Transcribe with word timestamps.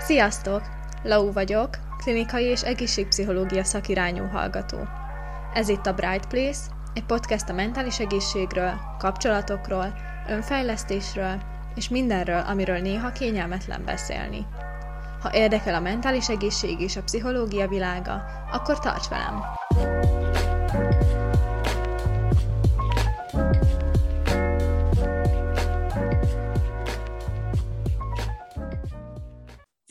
Sziasztok! 0.00 0.62
Lau 1.02 1.32
vagyok, 1.32 1.68
klinikai 1.98 2.44
és 2.44 2.62
egészségpszichológia 2.62 3.64
szakirányú 3.64 4.26
hallgató. 4.26 4.78
Ez 5.54 5.68
itt 5.68 5.86
a 5.86 5.92
Bright 5.92 6.26
Place, 6.26 6.58
egy 6.94 7.04
podcast 7.04 7.48
a 7.48 7.52
mentális 7.52 7.98
egészségről, 7.98 8.72
kapcsolatokról, 8.98 9.94
önfejlesztésről 10.28 11.40
és 11.74 11.88
mindenről, 11.88 12.42
amiről 12.46 12.78
néha 12.78 13.12
kényelmetlen 13.12 13.84
beszélni. 13.84 14.46
Ha 15.22 15.30
érdekel 15.32 15.74
a 15.74 15.80
mentális 15.80 16.28
egészség 16.28 16.80
és 16.80 16.96
a 16.96 17.02
pszichológia 17.02 17.68
világa, 17.68 18.24
akkor 18.52 18.78
tarts 18.78 19.08
velem! 19.08 19.42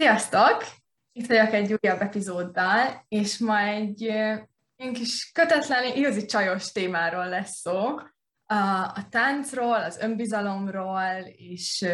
Sziasztok! 0.09 0.63
Itt 1.11 1.27
vagyok 1.27 1.53
egy 1.53 1.77
újabb 1.81 2.01
epizóddal, 2.01 3.05
és 3.07 3.37
ma 3.37 3.59
egy 3.59 4.01
ilyen 4.01 4.93
kis 4.93 5.31
kötetlen, 5.31 5.95
igazi 5.95 6.25
csajos 6.25 6.71
témáról 6.71 7.29
lesz 7.29 7.59
szó. 7.59 7.97
A, 8.45 8.55
a 8.95 9.07
táncról, 9.09 9.75
az 9.75 9.97
önbizalomról, 9.97 11.25
és 11.25 11.85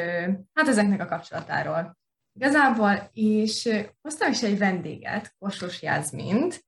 hát 0.54 0.68
ezeknek 0.68 1.02
a 1.02 1.06
kapcsolatáról. 1.06 1.98
Igazából, 2.34 3.10
és 3.14 3.70
hoztam 4.02 4.32
is 4.32 4.44
egy 4.44 4.58
vendéget, 4.58 5.36
Kossos 5.38 5.82
Jászmint, 5.82 6.66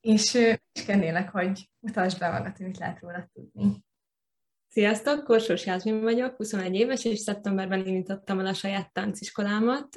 és 0.00 0.34
is 0.72 0.84
kérnélek, 0.84 1.30
hogy 1.30 1.70
mutasd 1.78 2.18
be 2.18 2.30
magad, 2.30 2.56
hogy 2.56 2.66
mit 2.66 2.78
lehet 2.78 3.00
róla 3.00 3.30
tudni. 3.32 3.84
Sziasztok, 4.74 5.24
Korsós 5.24 5.66
Jászmin 5.66 6.00
vagyok, 6.00 6.36
21 6.36 6.74
éves, 6.74 7.04
és 7.04 7.18
szeptemberben 7.18 7.86
indítottam 7.86 8.38
el 8.38 8.46
a 8.46 8.54
saját 8.54 8.92
tánciskolámat. 8.92 9.88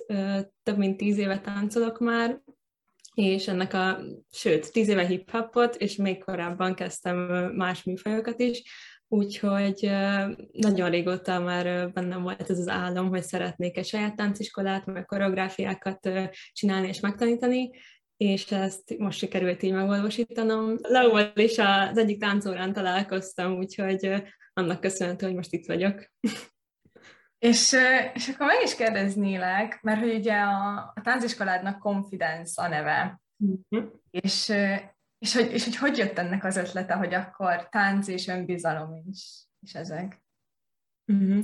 Több 0.64 0.78
mint 0.78 0.98
10 0.98 1.18
éve 1.18 1.40
táncolok 1.40 2.00
már, 2.00 2.42
és 3.14 3.48
ennek 3.48 3.74
a, 3.74 4.00
sőt, 4.32 4.72
10 4.72 4.90
éve 4.90 5.06
hip-hopot, 5.06 5.76
és 5.76 5.96
még 5.96 6.24
korábban 6.24 6.76
kezdtem 6.76 7.18
más 7.56 7.84
műfajokat 7.84 8.40
is, 8.40 8.64
úgyhogy 9.08 9.92
nagyon 10.52 10.90
régóta 10.90 11.40
már 11.40 11.92
bennem 11.92 12.22
volt 12.22 12.50
ez 12.50 12.60
az 12.60 12.68
álom, 12.68 13.10
hogy 13.10 13.24
szeretnék 13.24 13.78
egy 13.78 13.86
saját 13.86 14.16
tánciskolát, 14.16 14.86
meg 14.86 15.06
koreográfiákat 15.06 16.10
csinálni 16.52 16.88
és 16.88 17.00
megtanítani, 17.00 17.70
és 18.18 18.52
ezt 18.52 18.98
most 18.98 19.18
sikerült 19.18 19.64
így 19.64 19.74
megvalósítanom. 19.74 20.76
Leóval 20.82 21.32
is 21.36 21.58
az 21.58 21.98
egyik 21.98 22.20
táncórán 22.20 22.74
találkoztam, 22.74 23.58
úgyhogy 23.58 24.24
annak 24.56 24.80
köszönhető, 24.80 25.26
hogy 25.26 25.36
most 25.36 25.54
itt 25.54 25.66
vagyok. 25.66 26.12
És, 27.38 27.76
és 28.14 28.28
akkor 28.28 28.46
meg 28.46 28.64
is 28.64 28.76
kérdeznélek, 28.76 29.82
mert 29.82 30.00
hogy 30.00 30.14
ugye 30.14 30.34
a, 30.34 30.92
a 30.96 31.02
tánciskoládnak 31.04 31.80
Confidence 31.80 32.62
a 32.62 32.68
neve, 32.68 33.22
uh-huh. 33.38 33.92
és, 34.10 34.54
és, 35.18 35.34
hogy, 35.34 35.52
és 35.52 35.64
hogy 35.64 35.76
hogy 35.76 35.98
jött 35.98 36.18
ennek 36.18 36.44
az 36.44 36.58
ötlete, 36.58 36.94
hogy 36.94 37.14
akkor 37.14 37.70
tánc 37.70 38.08
és 38.08 38.28
önbizalom 38.28 39.02
is, 39.12 39.48
is 39.60 39.74
ezek? 39.74 40.24
Uh-huh. 41.06 41.44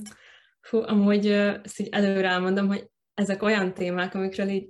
Fú, 0.61 0.77
amúgy 0.77 1.27
ezt 1.27 1.79
így 1.79 1.89
előre 1.91 2.27
elmondom, 2.27 2.67
hogy 2.67 2.89
ezek 3.13 3.43
olyan 3.43 3.73
témák, 3.73 4.13
amikről 4.13 4.47
így 4.47 4.69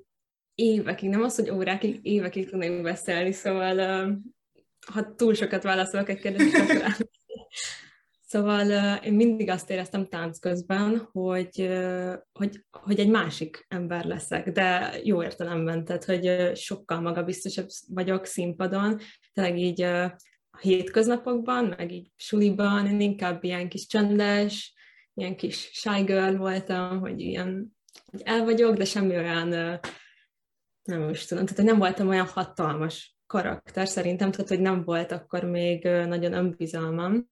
évekig, 0.56 1.10
nem 1.10 1.22
az, 1.22 1.36
hogy 1.36 1.50
órákig, 1.50 2.00
évekig 2.02 2.50
tudnék 2.50 2.82
beszélni, 2.82 3.32
szóval 3.32 3.78
ha 4.88 5.16
túl 5.16 5.34
sokat 5.34 5.64
válaszolok 5.64 6.10
egy 6.10 6.20
kérdésre, 6.20 6.96
Szóval 8.32 8.98
én 8.98 9.14
mindig 9.14 9.50
azt 9.50 9.70
éreztem 9.70 10.08
tánc 10.08 10.40
közben, 10.40 11.10
hogy, 11.12 11.70
hogy, 12.32 12.66
hogy 12.72 13.00
egy 13.00 13.10
másik 13.10 13.66
ember 13.68 14.06
leszek, 14.06 14.50
de 14.50 15.00
jó 15.04 15.24
értelemben, 15.24 15.86
tehát 15.86 16.04
hogy 16.04 16.52
sokkal 16.56 17.02
magabiztosabb 17.02 17.68
vagyok 17.88 18.26
színpadon, 18.26 19.00
tényleg 19.34 19.58
így 19.58 19.82
a 19.82 20.16
hétköznapokban, 20.60 21.74
meg 21.78 21.92
így 21.92 22.12
suliban, 22.16 22.88
én 22.88 23.00
inkább 23.00 23.44
ilyen 23.44 23.70
kis 23.70 23.88
csendes, 23.88 24.74
ilyen 25.14 25.36
kis 25.36 25.70
shy 25.74 26.04
girl 26.04 26.36
voltam, 26.36 27.00
hogy 27.00 27.20
ilyen 27.20 27.78
hogy 28.06 28.22
el 28.24 28.44
vagyok, 28.44 28.76
de 28.76 28.86
semmi 28.86 29.16
olyan, 29.16 29.80
nem 30.84 31.10
is 31.10 31.26
tudom, 31.26 31.46
tehát 31.46 31.72
nem 31.72 31.80
voltam 31.80 32.08
olyan 32.08 32.28
hatalmas 32.28 33.16
karakter 33.26 33.88
szerintem, 33.88 34.32
tehát 34.32 34.50
hogy 34.50 34.62
nem 34.62 34.84
volt 34.84 35.12
akkor 35.12 35.44
még 35.44 35.84
nagyon 35.84 36.34
önbizalmam, 36.34 37.30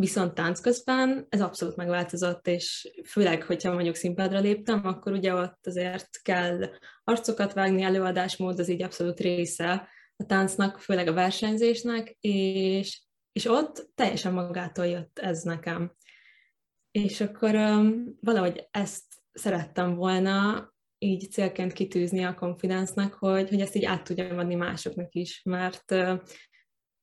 Viszont 0.00 0.34
tánc 0.34 0.60
közben 0.60 1.26
ez 1.28 1.40
abszolút 1.40 1.76
megváltozott, 1.76 2.46
és 2.46 2.90
főleg, 3.04 3.42
hogyha 3.42 3.72
mondjuk 3.72 3.94
színpadra 3.94 4.38
léptem, 4.38 4.86
akkor 4.86 5.12
ugye 5.12 5.34
ott 5.34 5.66
azért 5.66 6.22
kell 6.22 6.70
arcokat 7.04 7.52
vágni, 7.52 7.82
előadásmód, 7.82 8.58
az 8.58 8.68
így 8.68 8.82
abszolút 8.82 9.20
része 9.20 9.88
a 10.16 10.24
táncnak, 10.26 10.78
főleg 10.78 11.08
a 11.08 11.12
versenyzésnek, 11.12 12.16
és, 12.20 13.02
és 13.32 13.46
ott 13.46 13.90
teljesen 13.94 14.32
magától 14.32 14.86
jött 14.86 15.18
ez 15.18 15.42
nekem. 15.42 15.92
És 16.90 17.20
akkor 17.20 17.54
um, 17.54 18.16
valahogy 18.20 18.68
ezt 18.70 19.04
szerettem 19.32 19.94
volna 19.94 20.68
így 20.98 21.30
célként 21.30 21.72
kitűzni 21.72 22.24
a 22.24 22.34
konfidencnek, 22.34 23.12
hogy, 23.12 23.48
hogy 23.48 23.60
ezt 23.60 23.74
így 23.74 23.84
át 23.84 24.04
tudjam 24.04 24.38
adni 24.38 24.54
másoknak 24.54 25.14
is, 25.14 25.42
mert 25.44 25.90
uh, 25.90 26.20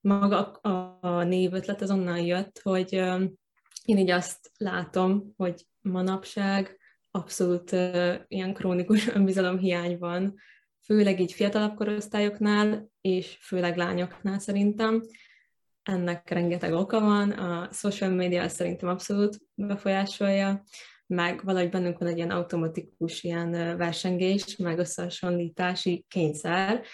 maga 0.01 0.51
a, 0.51 1.23
névötlet 1.23 1.81
az 1.81 1.91
onnan 1.91 2.19
jött, 2.19 2.59
hogy 2.63 2.93
én 3.85 3.97
így 3.97 4.09
azt 4.09 4.51
látom, 4.57 5.33
hogy 5.37 5.65
manapság 5.81 6.79
abszolút 7.11 7.71
ilyen 8.27 8.53
krónikus 8.53 9.07
önbizalom 9.15 9.57
hiány 9.57 9.97
van, 9.97 10.35
főleg 10.85 11.19
így 11.19 11.33
fiatalabb 11.33 11.75
korosztályoknál, 11.75 12.89
és 13.01 13.37
főleg 13.41 13.77
lányoknál 13.77 14.39
szerintem. 14.39 15.03
Ennek 15.83 16.29
rengeteg 16.29 16.73
oka 16.73 16.99
van, 16.99 17.31
a 17.31 17.69
social 17.71 18.09
media 18.09 18.49
szerintem 18.49 18.89
abszolút 18.89 19.37
befolyásolja, 19.53 20.63
meg 21.07 21.43
valahogy 21.43 21.69
bennünk 21.69 21.97
van 21.99 22.07
egy 22.07 22.17
ilyen 22.17 22.31
automatikus 22.31 23.23
ilyen 23.23 23.77
versengés, 23.77 24.55
meg 24.55 24.77
összehasonlítási 24.77 26.05
kényszer, 26.07 26.85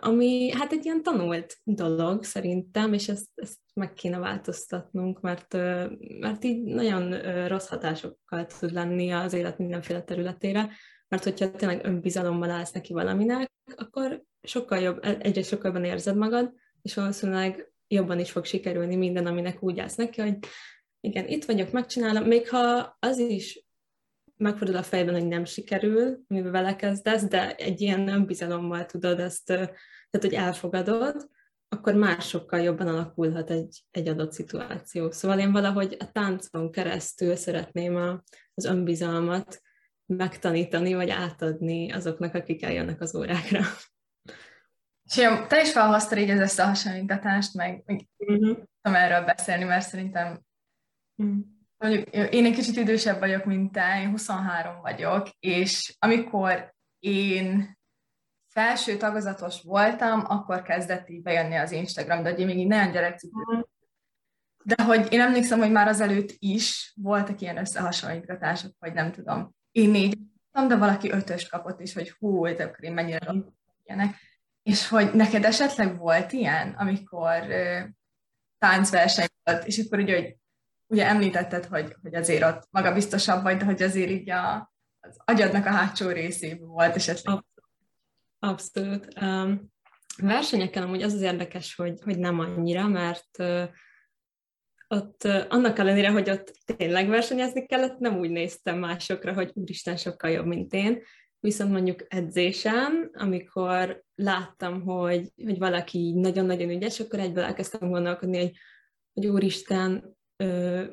ami 0.00 0.50
hát 0.50 0.72
egy 0.72 0.84
ilyen 0.84 1.02
tanult 1.02 1.56
dolog 1.64 2.24
szerintem, 2.24 2.92
és 2.92 3.08
ezt, 3.08 3.28
ezt 3.34 3.58
meg 3.74 3.92
kéne 3.92 4.18
változtatnunk, 4.18 5.20
mert, 5.20 5.52
mert 6.20 6.44
így 6.44 6.62
nagyon 6.62 7.10
rossz 7.46 7.68
hatásokkal 7.68 8.46
tud 8.46 8.72
lenni 8.72 9.10
az 9.10 9.32
élet 9.32 9.58
mindenféle 9.58 10.02
területére, 10.02 10.70
mert 11.08 11.24
hogyha 11.24 11.50
tényleg 11.50 11.84
önbizalommal 11.84 12.50
állsz 12.50 12.72
neki 12.72 12.92
valaminek, 12.92 13.52
akkor 13.76 14.22
sokkal 14.42 14.78
jobb, 14.78 15.04
e, 15.04 15.16
egyre 15.20 15.42
sokkal 15.42 15.72
jobban 15.72 15.84
érzed 15.84 16.16
magad, 16.16 16.52
és 16.82 16.94
valószínűleg 16.94 17.72
jobban 17.88 18.18
is 18.18 18.30
fog 18.30 18.44
sikerülni 18.44 18.96
minden, 18.96 19.26
aminek 19.26 19.62
úgy 19.62 19.78
állsz 19.78 19.94
neki, 19.94 20.20
hogy 20.20 20.38
igen, 21.00 21.28
itt 21.28 21.44
vagyok, 21.44 21.70
megcsinálom, 21.70 22.24
még 22.24 22.48
ha 22.48 22.96
az 22.98 23.18
is 23.18 23.65
megfordul 24.36 24.76
a 24.76 24.82
fejben, 24.82 25.14
hogy 25.14 25.26
nem 25.26 25.44
sikerül, 25.44 26.18
amivel 26.28 26.50
vele 26.50 26.76
kezdesz, 26.76 27.24
de 27.24 27.54
egy 27.54 27.80
ilyen 27.80 28.08
önbizalommal 28.08 28.86
tudod 28.86 29.20
ezt, 29.20 29.46
tehát 29.46 30.20
hogy 30.20 30.34
elfogadod, 30.34 31.28
akkor 31.68 31.94
másokkal 31.94 32.60
jobban 32.60 32.88
alakulhat 32.88 33.50
egy, 33.50 33.84
egy 33.90 34.08
adott 34.08 34.32
szituáció. 34.32 35.10
Szóval 35.10 35.38
én 35.38 35.52
valahogy 35.52 35.96
a 35.98 36.10
táncon 36.12 36.70
keresztül 36.70 37.36
szeretném 37.36 37.96
a, 37.96 38.22
az 38.54 38.64
önbizalmat 38.64 39.62
megtanítani, 40.06 40.94
vagy 40.94 41.10
átadni 41.10 41.92
azoknak, 41.92 42.34
akik 42.34 42.62
eljönnek 42.62 43.00
az 43.00 43.14
órákra. 43.14 43.60
És 45.04 45.16
jó, 45.16 45.46
te 45.46 45.60
is 45.60 45.72
felhoztad 45.72 46.18
így 46.18 46.30
az 46.30 46.40
összehasonlítatást, 46.40 47.54
meg, 47.54 47.82
meg 47.86 48.08
uh-huh. 48.16 48.58
erről 48.82 49.24
beszélni, 49.24 49.64
mert 49.64 49.88
szerintem 49.88 50.40
uh-huh 51.16 51.54
mondjuk 51.76 52.08
én 52.08 52.44
egy 52.44 52.54
kicsit 52.54 52.76
idősebb 52.76 53.18
vagyok, 53.18 53.44
mint 53.44 53.72
te, 53.72 54.00
én 54.00 54.10
23 54.10 54.80
vagyok, 54.80 55.28
és 55.38 55.96
amikor 55.98 56.74
én 56.98 57.78
felső 58.48 58.96
tagozatos 58.96 59.62
voltam, 59.62 60.24
akkor 60.26 60.62
kezdett 60.62 61.08
így 61.08 61.22
bejönni 61.22 61.56
az 61.56 61.72
Instagram, 61.72 62.22
de 62.22 62.32
ugye 62.32 62.44
még 62.44 62.58
így 62.58 62.66
nagyon 62.66 62.92
gyerekcipő. 62.92 63.42
Mhm. 63.46 63.60
De 64.64 64.82
hogy 64.82 65.12
én 65.12 65.20
emlékszem, 65.20 65.58
hogy 65.58 65.70
már 65.70 65.88
azelőtt 65.88 66.34
is 66.38 66.92
voltak 66.96 67.40
ilyen 67.40 67.56
összehasonlítgatások, 67.56 68.72
vagy 68.78 68.92
nem 68.92 69.12
tudom. 69.12 69.54
Én 69.70 69.90
négy 69.90 70.18
de 70.64 70.76
valaki 70.76 71.10
ötös 71.10 71.48
kapott 71.48 71.80
is, 71.80 71.94
hogy 71.94 72.10
hú, 72.10 72.38
hogy 72.38 72.60
akkor 72.60 72.84
én 72.84 72.92
mennyire 72.92 73.34
ilyenek. 73.84 74.14
És 74.62 74.88
hogy 74.88 75.14
neked 75.14 75.44
esetleg 75.44 75.98
volt 75.98 76.32
ilyen, 76.32 76.74
amikor 76.78 77.42
uh, 77.48 77.88
táncverseny 78.58 79.26
volt, 79.42 79.66
és 79.66 79.78
akkor 79.78 79.98
ugye, 79.98 80.14
hogy 80.14 80.36
ugye 80.86 81.06
említetted, 81.06 81.64
hogy, 81.64 81.96
hogy 82.02 82.14
azért 82.14 82.44
ott 82.44 82.68
magabiztosabb 82.70 83.42
vagy, 83.42 83.56
de 83.56 83.64
hogy 83.64 83.82
azért 83.82 84.10
így 84.10 84.30
a, 84.30 84.72
az 85.00 85.16
agyadnak 85.24 85.66
a 85.66 85.70
hátsó 85.70 86.08
részében 86.08 86.68
volt 86.68 86.94
esetleg. 86.94 87.44
Abszolút. 88.38 89.08
Um, 89.20 89.72
versenyeken 90.16 90.82
amúgy 90.82 91.02
az 91.02 91.12
az 91.12 91.20
érdekes, 91.20 91.74
hogy, 91.74 92.00
hogy 92.02 92.18
nem 92.18 92.38
annyira, 92.38 92.88
mert 92.88 93.38
uh, 93.38 93.62
ott 94.88 95.24
uh, 95.24 95.44
annak 95.48 95.78
ellenére, 95.78 96.10
hogy 96.10 96.30
ott 96.30 96.52
tényleg 96.76 97.08
versenyezni 97.08 97.66
kellett, 97.66 97.98
nem 97.98 98.18
úgy 98.18 98.30
néztem 98.30 98.78
másokra, 98.78 99.32
hogy 99.32 99.50
úristen 99.54 99.96
sokkal 99.96 100.30
jobb, 100.30 100.46
mint 100.46 100.72
én. 100.72 101.02
viszont 101.40 101.72
mondjuk 101.72 102.04
edzésen, 102.08 103.10
amikor 103.12 104.04
láttam, 104.14 104.82
hogy, 104.82 105.32
hogy 105.44 105.58
valaki 105.58 106.12
nagyon-nagyon 106.12 106.70
ügyes, 106.70 107.00
akkor 107.00 107.18
egyből 107.18 107.44
elkezdtem 107.44 107.88
gondolkodni, 107.90 108.38
hogy, 108.38 108.52
hogy 109.12 109.26
úristen, 109.26 110.15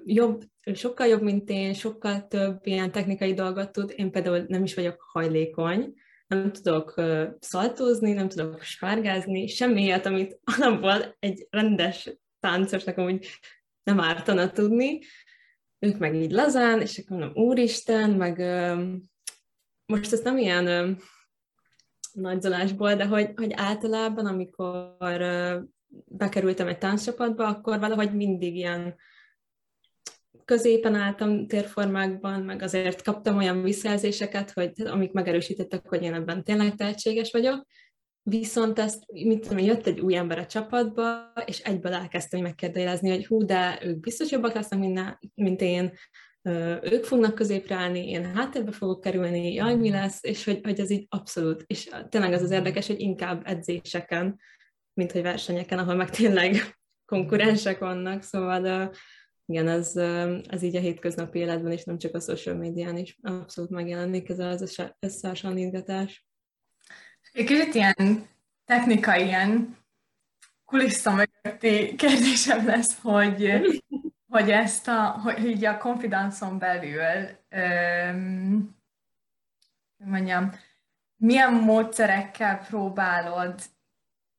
jobb, 0.06 0.44
sokkal 0.74 1.08
jobb, 1.08 1.22
mint 1.22 1.50
én, 1.50 1.74
sokkal 1.74 2.28
több 2.28 2.60
ilyen 2.64 2.92
technikai 2.92 3.34
dolgot 3.34 3.72
tud. 3.72 3.94
Én 3.96 4.12
például 4.12 4.46
nem 4.48 4.64
is 4.64 4.76
vagyok 4.76 5.02
hajlékony, 5.02 5.94
nem 6.28 6.52
tudok 6.52 6.94
szaltózni, 7.40 8.14
nem 8.14 8.28
tudok 8.28 8.62
spárgázni, 8.62 9.48
semmi 9.48 9.82
ilyet, 9.82 10.06
amit 10.06 10.40
alapból 10.44 11.16
egy 11.20 11.48
rendes 11.50 12.18
táncosnak 12.40 12.98
amúgy 12.98 13.28
nem 13.84 14.00
ártana 14.00 14.52
tudni. 14.52 15.00
Ők 15.80 15.98
meg 15.98 16.16
így 16.16 16.32
lazán, 16.32 16.82
és 16.82 16.98
akkor 16.98 17.18
mondom, 17.18 17.44
úristen, 17.44 18.10
meg 18.10 18.38
most 19.86 20.14
ez 20.14 20.20
nem 20.20 20.38
ilyen 20.38 20.98
nagyzolásból, 22.14 22.96
de 22.96 23.06
hogy, 23.06 23.32
hogy 23.36 23.52
általában, 23.56 24.26
amikor 24.26 24.96
bekerültem 26.06 26.68
egy 26.68 26.78
tánccsapatba, 26.78 27.48
akkor 27.48 27.80
valahogy 27.80 28.16
mindig 28.16 28.56
ilyen 28.56 28.96
középen 30.46 30.96
álltam 30.96 31.48
térformákban, 31.48 32.42
meg 32.42 32.62
azért 32.62 33.02
kaptam 33.02 33.38
olyan 33.38 33.62
visszajelzéseket, 33.64 34.52
hogy 34.52 34.72
amik 34.86 35.12
megerősítettek, 35.12 35.88
hogy 35.88 36.04
én 36.04 36.14
ebben 36.14 36.44
tényleg 36.44 36.76
tehetséges 36.76 37.32
vagyok, 37.32 37.66
viszont 38.24 38.80
ezt, 38.80 39.04
mit 39.12 39.42
tudom, 39.42 39.58
jött 39.58 39.88
egy 39.88 40.00
új 40.00 40.16
ember 40.16 40.38
a 40.38 40.46
csapatba, 40.46 41.34
és 41.46 41.60
egyből 41.60 41.94
elkezdtem 41.94 42.42
megkérdőjelezni, 42.42 43.10
hogy 43.10 43.26
hú, 43.26 43.46
de 43.46 43.80
ők 43.84 44.00
biztos 44.00 44.32
jobbak 44.32 44.54
lesznek, 44.54 44.80
mint, 44.80 45.18
mint 45.34 45.62
én, 45.62 45.94
ők 46.82 47.04
fognak 47.04 47.36
középre 47.36 47.76
állni, 47.76 48.10
én 48.10 48.34
háttérbe 48.36 48.72
fogok 48.72 49.02
kerülni, 49.02 49.54
jaj, 49.54 49.76
mi 49.76 49.90
lesz, 49.90 50.24
és 50.24 50.44
hogy, 50.44 50.60
hogy 50.64 50.80
ez 50.80 50.90
így 50.90 51.06
abszolút, 51.10 51.64
és 51.68 51.90
tényleg 52.10 52.34
az 52.34 52.42
az 52.42 52.52
érdekes, 52.52 52.88
hogy 52.88 53.00
inkább 53.00 53.42
edzéseken, 53.46 54.40
mint 54.94 55.12
hogy 55.12 55.22
versenyeken, 55.22 55.80
ahol 55.80 55.96
meg 55.96 56.10
tényleg 56.10 56.56
konkurensek 57.06 57.80
vannak, 57.80 58.22
szóval 58.22 58.92
igen, 59.46 59.68
ez, 59.68 59.96
ez 60.48 60.62
így 60.62 60.76
a 60.76 60.80
hétköznapi 60.80 61.40
életben 61.40 61.72
is, 61.72 61.84
nem 61.84 61.98
csak 61.98 62.16
a 62.16 62.20
social 62.20 62.56
médián 62.56 62.98
is 62.98 63.18
abszolút 63.22 63.70
megjelenik 63.70 64.30
ez 64.30 64.40
az 64.40 64.92
összehasonlítgatás. 65.00 66.26
Egy 67.32 67.46
kicsit 67.46 67.74
ilyen 67.74 68.28
technikai, 68.66 69.24
ilyen 69.24 69.78
kulissza 70.66 71.12
mögötti 71.12 71.96
kérdésem 71.96 72.66
lesz, 72.66 73.00
hogy, 73.02 73.62
hogy 74.34 74.52
ezt 74.52 74.88
a, 74.88 75.10
hogy 75.10 75.46
így 75.46 75.66
a 75.66 75.78
confidence 75.78 76.50
belül, 76.50 77.30
öm, 77.50 78.76
mondjam, 79.98 80.52
milyen 81.16 81.54
módszerekkel 81.54 82.58
próbálod 82.58 83.62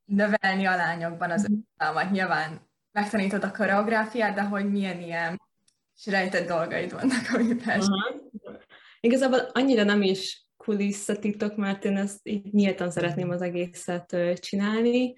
növelni 0.05 0.67
a 0.67 0.77
lányokban 0.77 1.31
az 1.31 1.43
mhm. 1.43 1.53
önbizalmat? 1.53 2.11
Nyilván 2.11 2.61
megtanítod 2.95 3.45
a 3.45 3.51
koreográfiát, 3.51 4.35
de 4.35 4.43
hogy 4.43 4.71
milyen 4.71 5.01
ilyen 5.01 5.41
rejtett 6.05 6.49
dolgaid 6.49 6.93
vannak, 6.93 7.31
ami 7.35 7.55
persze. 7.55 7.91
Igazából 9.01 9.39
annyira 9.53 9.85
nem 9.85 10.03
is 10.03 10.47
kulisszatitok, 10.57 11.57
mert 11.57 11.85
én 11.85 11.97
ezt 11.97 12.21
így 12.23 12.53
nyíltan 12.53 12.91
szeretném 12.91 13.31
az 13.31 13.43
egészet 13.43 14.17
csinálni. 14.35 15.15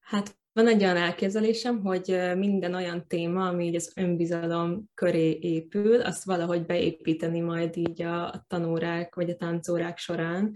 Hát 0.00 0.36
van 0.52 0.68
egy 0.68 0.82
olyan 0.82 0.96
elképzelésem, 0.96 1.80
hogy 1.80 2.20
minden 2.36 2.74
olyan 2.74 3.06
téma, 3.06 3.48
ami 3.48 3.64
így 3.64 3.74
az 3.74 3.92
önbizalom 3.96 4.84
köré 4.94 5.38
épül, 5.40 6.00
azt 6.00 6.24
valahogy 6.24 6.66
beépíteni 6.66 7.40
majd 7.40 7.76
így 7.76 8.02
a 8.02 8.44
tanórák 8.48 9.14
vagy 9.14 9.30
a 9.30 9.36
táncórák 9.36 9.98
során 9.98 10.52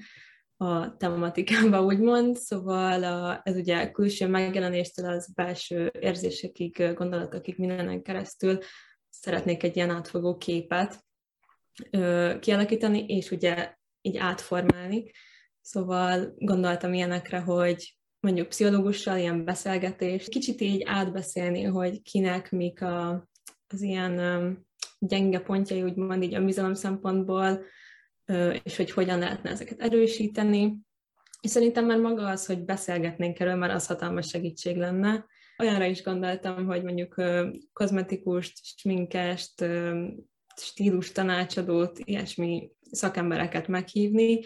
a 0.60 0.96
tematikába, 0.96 1.82
úgymond. 1.82 2.36
Szóval 2.36 3.04
a, 3.04 3.40
ez 3.44 3.56
ugye 3.56 3.90
külső 3.90 4.26
megjelenéstől 4.28 5.10
az 5.10 5.32
belső 5.34 5.92
érzésekig, 6.00 6.92
gondolatokig 6.94 7.58
mindenen 7.58 8.02
keresztül 8.02 8.58
szeretnék 9.10 9.62
egy 9.62 9.76
ilyen 9.76 9.90
átfogó 9.90 10.36
képet 10.36 11.04
ö, 11.90 12.34
kialakítani, 12.40 13.04
és 13.06 13.30
ugye 13.30 13.74
így 14.00 14.16
átformálni. 14.16 15.10
Szóval 15.60 16.34
gondoltam 16.38 16.92
ilyenekre, 16.92 17.38
hogy 17.38 17.98
mondjuk 18.20 18.48
pszichológussal 18.48 19.18
ilyen 19.18 19.44
beszélgetés, 19.44 20.28
kicsit 20.28 20.60
így 20.60 20.82
átbeszélni, 20.86 21.62
hogy 21.62 22.02
kinek 22.02 22.50
mik 22.50 22.82
a, 22.82 23.28
az 23.66 23.82
ilyen 23.82 24.66
gyenge 24.98 25.40
pontjai, 25.40 25.82
úgymond 25.82 26.22
így 26.22 26.34
a 26.34 26.44
bizalom 26.44 26.74
szempontból, 26.74 27.64
és 28.62 28.76
hogy 28.76 28.90
hogyan 28.90 29.18
lehetne 29.18 29.50
ezeket 29.50 29.80
erősíteni. 29.80 30.76
És 31.40 31.50
szerintem 31.50 31.86
már 31.86 31.98
maga 31.98 32.26
az, 32.28 32.46
hogy 32.46 32.64
beszélgetnénk 32.64 33.40
erről, 33.40 33.54
már 33.54 33.70
az 33.70 33.86
hatalmas 33.86 34.28
segítség 34.28 34.76
lenne. 34.76 35.26
Olyanra 35.58 35.84
is 35.84 36.02
gondoltam, 36.02 36.66
hogy 36.66 36.82
mondjuk 36.82 37.14
kozmetikust, 37.72 38.52
sminkest, 38.62 39.64
stílus 40.56 41.12
tanácsadót, 41.12 41.98
ilyesmi 41.98 42.70
szakembereket 42.90 43.68
meghívni, 43.68 44.40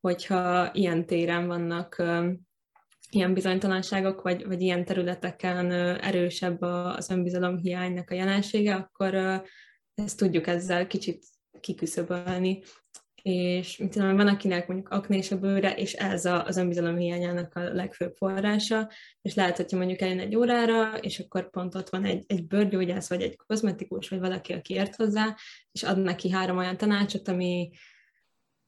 hogyha 0.00 0.70
ilyen 0.72 1.06
téren 1.06 1.46
vannak 1.46 2.02
ilyen 3.10 3.34
bizonytalanságok, 3.34 4.22
vagy, 4.22 4.46
vagy 4.46 4.60
ilyen 4.60 4.84
területeken 4.84 5.72
erősebb 6.00 6.60
az 6.60 7.10
önbizalom 7.10 7.56
hiánynak 7.56 8.10
a 8.10 8.14
jelensége, 8.14 8.74
akkor 8.74 9.14
ezt 9.94 10.16
tudjuk 10.16 10.46
ezzel 10.46 10.86
kicsit 10.86 11.24
kiküszöbölni 11.60 12.62
és 13.32 13.76
mit 13.76 13.90
tudom, 13.90 14.16
van 14.16 14.28
akinek 14.28 14.66
mondjuk 14.66 14.88
aknés 14.88 15.30
a 15.30 15.38
bőre, 15.38 15.74
és 15.74 15.92
ez 15.92 16.24
a, 16.24 16.44
az 16.44 16.56
önbizalom 16.56 16.96
hiányának 16.96 17.54
a 17.54 17.60
legfőbb 17.60 18.14
forrása, 18.16 18.90
és 19.22 19.34
lehet, 19.34 19.56
hogyha 19.56 19.76
mondjuk 19.76 20.00
eljön 20.00 20.18
egy 20.18 20.36
órára, 20.36 20.96
és 20.96 21.18
akkor 21.18 21.50
pont 21.50 21.74
ott 21.74 21.88
van 21.88 22.04
egy, 22.04 22.24
egy 22.26 22.46
bőrgyógyász, 22.46 23.08
vagy 23.08 23.22
egy 23.22 23.36
kozmetikus, 23.36 24.08
vagy 24.08 24.18
valaki, 24.18 24.52
aki 24.52 24.74
ért 24.74 24.94
hozzá, 24.94 25.36
és 25.72 25.82
ad 25.82 25.98
neki 25.98 26.30
három 26.30 26.56
olyan 26.56 26.76
tanácsot, 26.76 27.28
ami, 27.28 27.70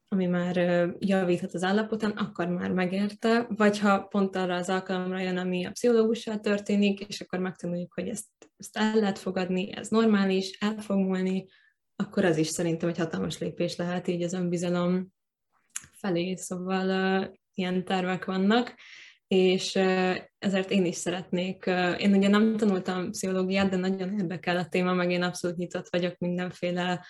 ami 0.07 0.25
már 0.25 0.55
javíthat 0.99 1.53
az 1.53 1.63
állapotán, 1.63 2.11
akkor 2.11 2.47
már 2.47 2.71
megérte, 2.71 3.47
vagy 3.49 3.79
ha 3.79 4.01
pont 4.01 4.35
arra 4.35 4.55
az 4.55 4.69
alkalomra 4.69 5.19
jön, 5.19 5.37
ami 5.37 5.65
a 5.65 5.71
pszichológussal 5.71 6.39
történik, 6.39 6.99
és 6.99 7.21
akkor 7.21 7.39
megtanuljuk, 7.39 7.93
hogy 7.93 8.07
ezt, 8.07 8.27
ezt 8.57 8.77
el 8.77 8.95
lehet 8.95 9.19
fogadni, 9.19 9.71
ez 9.75 9.87
normális, 9.87 10.57
el 10.59 10.75
fog 10.77 10.97
múlni, 10.97 11.45
akkor 11.95 12.25
az 12.25 12.37
is 12.37 12.47
szerintem 12.47 12.89
egy 12.89 12.97
hatalmas 12.97 13.37
lépés 13.37 13.75
lehet 13.75 14.07
így 14.07 14.23
az 14.23 14.33
önbizalom 14.33 15.13
felé, 15.91 16.35
szóval 16.35 17.19
uh, 17.21 17.27
ilyen 17.53 17.85
tervek 17.85 18.25
vannak, 18.25 18.75
és 19.27 19.75
uh, 19.75 20.15
ezért 20.39 20.71
én 20.71 20.85
is 20.85 20.95
szeretnék, 20.95 21.63
uh, 21.67 22.01
én 22.01 22.13
ugye 22.15 22.27
nem 22.27 22.57
tanultam 22.57 23.11
pszichológiát, 23.11 23.69
de 23.69 23.75
nagyon 23.75 24.19
érdekel 24.19 24.57
a 24.57 24.67
téma, 24.67 24.93
meg 24.93 25.11
én 25.11 25.23
abszolút 25.23 25.57
nyitott 25.57 25.87
vagyok 25.89 26.17
mindenféle 26.17 27.05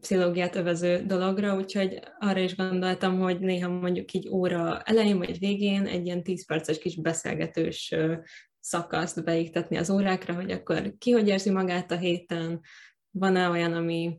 pszichológiát 0.00 0.56
övező 0.56 1.04
dologra, 1.06 1.56
úgyhogy 1.56 2.00
arra 2.18 2.40
is 2.40 2.56
gondoltam, 2.56 3.18
hogy 3.18 3.40
néha 3.40 3.68
mondjuk 3.68 4.12
így 4.12 4.28
óra 4.28 4.82
elején 4.82 5.18
vagy 5.18 5.38
végén 5.38 5.86
egy 5.86 6.06
ilyen 6.06 6.22
10 6.22 6.46
perces 6.46 6.78
kis 6.78 6.96
beszélgetős 6.96 7.94
szakaszt 8.60 9.24
beiktatni 9.24 9.76
az 9.76 9.90
órákra, 9.90 10.34
hogy 10.34 10.50
akkor 10.50 10.94
ki 10.98 11.10
hogy 11.10 11.28
érzi 11.28 11.50
magát 11.50 11.90
a 11.90 11.96
héten, 11.96 12.60
van-e 13.10 13.48
olyan, 13.48 13.72
ami, 13.72 14.18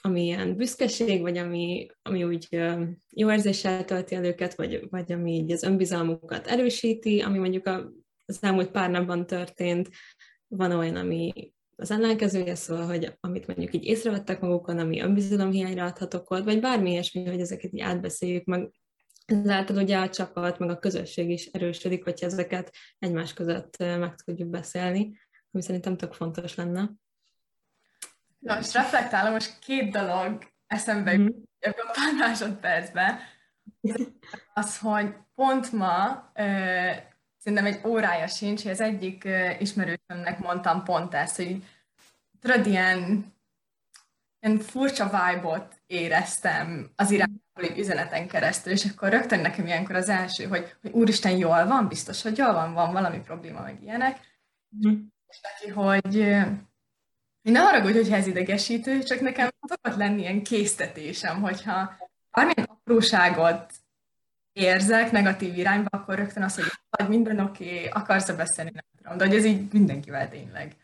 ami 0.00 0.24
ilyen 0.24 0.56
büszkeség, 0.56 1.20
vagy 1.20 1.36
ami, 1.36 1.86
ami 2.02 2.24
úgy 2.24 2.48
jó 3.10 3.32
érzéssel 3.32 3.84
tölti 3.84 4.14
el 4.14 4.24
őket, 4.24 4.54
vagy, 4.54 4.86
vagy 4.90 5.12
ami 5.12 5.32
így 5.32 5.52
az 5.52 5.62
önbizalmukat 5.62 6.46
erősíti, 6.46 7.20
ami 7.20 7.38
mondjuk 7.38 7.66
a, 7.66 7.92
az 8.26 8.38
elmúlt 8.40 8.70
pár 8.70 8.90
napban 8.90 9.26
történt, 9.26 9.88
van 10.46 10.72
olyan, 10.72 10.96
ami 10.96 11.52
az 11.76 11.90
ellenkezője, 11.90 12.54
szóval, 12.54 12.86
hogy 12.86 13.16
amit 13.20 13.46
mondjuk 13.46 13.74
így 13.74 13.84
észrevettek 13.84 14.40
magukon, 14.40 14.78
ami 14.78 15.00
önbizalomhiányra 15.00 15.84
adhatok 15.84 16.30
ott, 16.30 16.44
vagy 16.44 16.60
bármi 16.60 16.90
ilyesmi, 16.90 17.26
hogy 17.26 17.40
ezeket 17.40 17.72
így 17.72 17.80
átbeszéljük, 17.80 18.44
meg 18.44 18.70
ezáltal 19.24 19.76
ugye 19.76 19.98
a 19.98 20.08
csapat, 20.08 20.58
meg 20.58 20.70
a 20.70 20.78
közösség 20.78 21.30
is 21.30 21.46
erősödik, 21.46 22.04
hogyha 22.04 22.26
ezeket 22.26 22.74
egymás 22.98 23.32
között 23.32 23.76
meg 23.78 24.14
tudjuk 24.14 24.48
beszélni, 24.48 25.18
ami 25.50 25.62
szerintem 25.62 25.96
tök 25.96 26.12
fontos 26.12 26.54
lenne. 26.54 26.90
Na, 28.40 28.54
most 28.54 28.72
reflektálom, 28.72 29.32
most 29.32 29.58
két 29.58 29.92
dolog 29.92 30.50
eszembe 30.66 31.12
mm-hmm. 31.12 31.26
jut 31.60 31.78
a 31.78 31.90
pár 31.92 32.14
másodpercben. 32.18 33.18
Az, 34.54 34.78
hogy 34.78 35.14
pont 35.34 35.72
ma 35.72 36.30
ö, 36.34 36.90
szerintem 37.36 37.66
egy 37.66 37.80
órája 37.86 38.26
sincs, 38.26 38.62
hogy 38.62 38.70
az 38.70 38.80
egyik 38.80 39.24
ö, 39.24 39.50
ismerősömnek 39.58 40.38
mondtam 40.38 40.84
pont 40.84 41.14
ezt, 41.14 41.36
hogy 41.36 41.64
tudod, 42.40 42.66
ilyen, 42.66 43.32
ilyen 44.40 44.58
furcsa 44.58 45.04
vibe-ot 45.04 45.82
éreztem 45.86 46.90
az 46.96 47.10
irányból 47.10 47.76
üzeneten 47.76 48.28
keresztül, 48.28 48.72
és 48.72 48.84
akkor 48.84 49.08
rögtön 49.08 49.40
nekem 49.40 49.66
ilyenkor 49.66 49.94
az 49.94 50.08
első, 50.08 50.44
hogy, 50.44 50.76
hogy 50.80 50.90
úristen, 50.90 51.36
jól 51.36 51.66
van, 51.66 51.88
biztos, 51.88 52.22
hogy 52.22 52.38
jól 52.38 52.52
van, 52.52 52.72
van 52.72 52.92
valami 52.92 53.20
probléma, 53.20 53.60
meg 53.60 53.82
ilyenek. 53.82 54.20
Mm. 54.86 55.00
És 55.26 55.40
neki, 55.40 55.70
hogy 55.70 56.36
ne 57.42 57.58
haragudj, 57.58 57.96
hogyha 57.96 58.16
ez 58.16 58.26
idegesítő, 58.26 59.02
csak 59.02 59.20
nekem 59.20 59.48
szokott 59.60 59.98
lenni 59.98 60.20
ilyen 60.20 60.42
késztetésem, 60.42 61.40
hogyha 61.40 61.96
bármilyen 62.30 62.68
apróságot 62.68 63.72
érzek 64.52 65.10
negatív 65.10 65.58
irányba, 65.58 65.88
akkor 65.90 66.14
rögtön 66.14 66.42
az, 66.42 66.54
hogy 66.54 66.64
vagy 66.90 67.08
minden 67.08 67.40
oké, 67.40 67.76
okay, 67.76 67.86
akarsz 67.86 68.32
beszélni, 68.32 68.70
nem 68.74 68.84
tudom, 68.96 69.16
de 69.16 69.26
hogy 69.26 69.36
ez 69.36 69.44
így 69.44 69.72
mindenkivel 69.72 70.28
tényleg. 70.28 70.76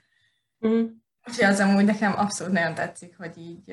Mm. 0.67 0.85
Úgyhogy 1.29 1.45
az 1.45 1.61
amúgy 1.61 1.85
nekem 1.85 2.19
abszolút 2.19 2.53
nagyon 2.53 2.75
tetszik, 2.75 3.17
hogy 3.17 3.39
így 3.39 3.71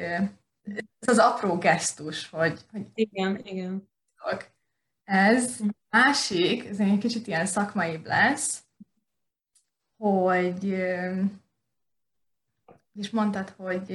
ez 1.00 1.08
az 1.08 1.18
apró 1.18 1.58
gesztus, 1.58 2.30
hogy, 2.30 2.60
hogy 2.72 2.86
igen, 2.94 3.40
igen. 3.44 3.90
Ez 5.04 5.60
másik, 5.90 6.66
ez 6.66 6.80
egy 6.80 6.98
kicsit 6.98 7.28
ilyen 7.28 7.46
szakmaibb 7.46 8.06
lesz, 8.06 8.64
hogy 9.98 10.76
és 12.94 13.10
mondtad, 13.10 13.54
hogy, 13.58 13.88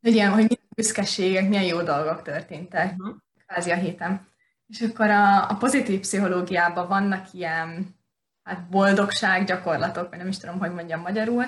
hogy, 0.00 0.14
ilyen, 0.14 0.32
hogy 0.32 0.44
milyen 0.48 0.68
büszkeségek, 0.76 1.48
milyen 1.48 1.64
jó 1.64 1.82
dolgok 1.82 2.22
történtek 2.22 2.92
uh-huh. 2.98 3.16
kvázi 3.46 3.70
a 3.70 3.76
héten. 3.76 4.26
És 4.66 4.80
akkor 4.80 5.10
a, 5.10 5.50
a 5.50 5.54
pozitív 5.54 6.00
pszichológiában 6.00 6.88
vannak 6.88 7.32
ilyen 7.32 7.94
hát 8.42 8.68
boldogság 8.68 9.44
gyakorlatok, 9.44 10.08
vagy 10.08 10.18
nem 10.18 10.28
is 10.28 10.38
tudom, 10.38 10.58
hogy 10.58 10.72
mondjam 10.72 11.00
magyarul, 11.00 11.44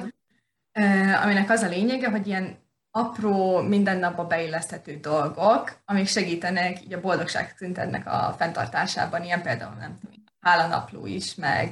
uh, 0.79 1.23
aminek 1.23 1.51
az 1.51 1.63
a 1.63 1.69
lényege, 1.69 2.11
hogy 2.11 2.27
ilyen 2.27 2.59
apró, 2.91 3.61
mindennapba 3.61 4.27
beilleszthető 4.27 4.97
dolgok, 4.97 5.81
amik 5.85 6.07
segítenek 6.07 6.83
így 6.83 6.93
a 6.93 7.01
boldogság 7.01 7.55
szintednek 7.57 8.07
a 8.07 8.35
fenntartásában, 8.39 9.25
ilyen 9.25 9.43
például 9.43 9.75
nem 9.75 9.99
tudom, 9.99 10.25
hálanapló 10.41 11.07
is, 11.07 11.35
meg 11.35 11.71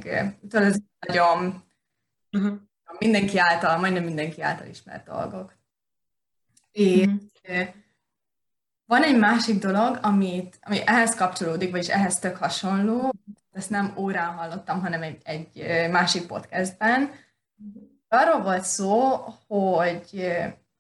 tudod, 0.49 0.67
ez 0.67 0.77
nagyon 1.07 1.65
uh-huh. 2.33 2.59
Mindenki 2.99 3.39
által, 3.39 3.79
majdnem 3.79 4.05
mindenki 4.05 4.43
által 4.43 4.67
ismert 4.67 5.05
dolgok. 5.07 5.55
És 6.73 7.07
uh-huh. 7.49 7.67
van 8.85 9.03
egy 9.03 9.19
másik 9.19 9.59
dolog, 9.59 9.99
amit, 10.03 10.59
ami 10.63 10.81
ehhez 10.87 11.15
kapcsolódik, 11.15 11.71
vagyis 11.71 11.89
ehhez 11.89 12.19
tök 12.19 12.37
hasonló, 12.37 13.13
ezt 13.53 13.71
nem 13.71 13.95
órán 13.97 14.33
hallottam, 14.33 14.81
hanem 14.81 15.03
egy, 15.03 15.21
egy 15.25 15.67
másik 15.91 16.27
podcastben. 16.27 17.11
Arról 18.09 18.43
volt 18.43 18.65
szó, 18.65 19.17
hogy 19.47 20.27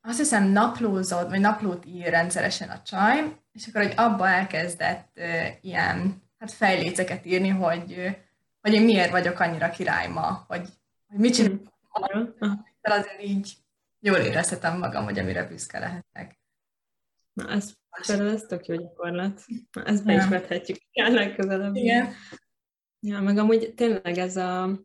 azt 0.02 0.18
hiszem 0.18 0.44
naplózott, 0.44 1.30
vagy 1.30 1.40
naplót 1.40 1.87
ír 1.87 2.11
rendszeresen 2.11 2.68
a 2.68 2.82
csaj, 2.82 3.37
és 3.52 3.66
akkor 3.66 3.82
hogy 3.82 3.94
abba 3.96 4.28
elkezdett 4.28 5.20
ilyen 5.61 6.23
hát 6.38 6.52
fejléceket 6.52 7.26
írni, 7.26 7.49
hogy, 7.49 8.16
hogy 8.61 8.73
én 8.73 8.82
miért 8.82 9.11
vagyok 9.11 9.40
annyira 9.40 9.70
király 9.70 10.08
ma, 10.08 10.44
hogy, 10.49 10.68
hogy 11.08 11.18
mit 11.18 11.35
csinálok. 11.35 11.75
Azért 12.83 13.23
így 13.23 13.57
jól 14.00 14.17
érezhetem 14.17 14.79
magam, 14.79 15.05
hogy 15.05 15.19
amire 15.19 15.45
büszke 15.45 15.79
lehetek. 15.79 16.41
Na, 17.33 17.50
ez 17.50 17.73
például 18.07 18.31
ez 18.31 18.43
tök 18.43 18.67
jó 18.67 18.76
gyakorlat. 18.76 19.43
Na, 19.73 19.85
ezt 19.85 20.05
be 20.05 20.15
is 20.15 20.29
vethetjük 20.29 20.79
legközelebb. 20.93 21.75
Igen. 21.75 22.12
Ja, 23.00 23.21
meg 23.21 23.38
amúgy 23.38 23.75
tényleg 23.75 24.19
ez 24.19 24.37
a 24.37 24.81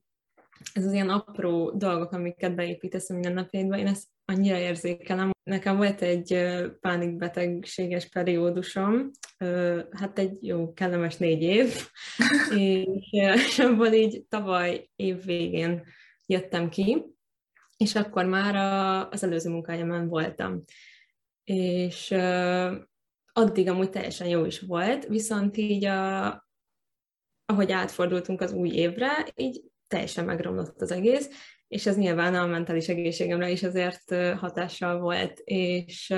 ez 0.73 0.85
az 0.85 0.93
ilyen 0.93 1.09
apró 1.09 1.71
dolgok, 1.71 2.11
amiket 2.11 2.55
beépítesz 2.55 3.09
a 3.09 3.13
mindennapjaidba, 3.13 3.77
én 3.77 3.87
ezt 3.87 4.07
annyira 4.25 4.57
érzékelem. 4.57 5.31
Nekem 5.43 5.77
volt 5.77 6.01
egy 6.01 6.37
pánikbetegséges 6.79 8.09
periódusom, 8.09 9.09
hát 9.91 10.19
egy 10.19 10.37
jó, 10.47 10.73
kellemes 10.73 11.17
négy 11.17 11.41
év, 11.41 11.87
és 12.55 13.59
abból 13.59 13.93
így 13.93 14.25
tavaly 14.29 14.89
év 14.95 15.23
végén 15.23 15.83
jöttem 16.31 16.69
ki, 16.69 17.05
és 17.77 17.95
akkor 17.95 18.25
már 18.25 18.55
az 19.11 19.23
előző 19.23 19.49
munkájában 19.49 20.07
voltam. 20.07 20.63
És 21.43 22.11
addig 23.33 23.69
amúgy 23.69 23.89
teljesen 23.89 24.27
jó 24.27 24.45
is 24.45 24.59
volt, 24.59 25.05
viszont 25.05 25.57
így 25.57 25.85
a, 25.85 26.27
ahogy 27.45 27.71
átfordultunk 27.71 28.41
az 28.41 28.51
új 28.51 28.69
évre, 28.69 29.27
így 29.35 29.63
teljesen 29.87 30.25
megromlott 30.25 30.81
az 30.81 30.91
egész, 30.91 31.29
és 31.67 31.85
ez 31.85 31.97
nyilván 31.97 32.35
a 32.35 32.45
mentális 32.45 32.87
egészségemre 32.87 33.49
is 33.49 33.63
azért 33.63 34.15
hatással 34.35 34.99
volt, 34.99 35.39
és 35.43 36.09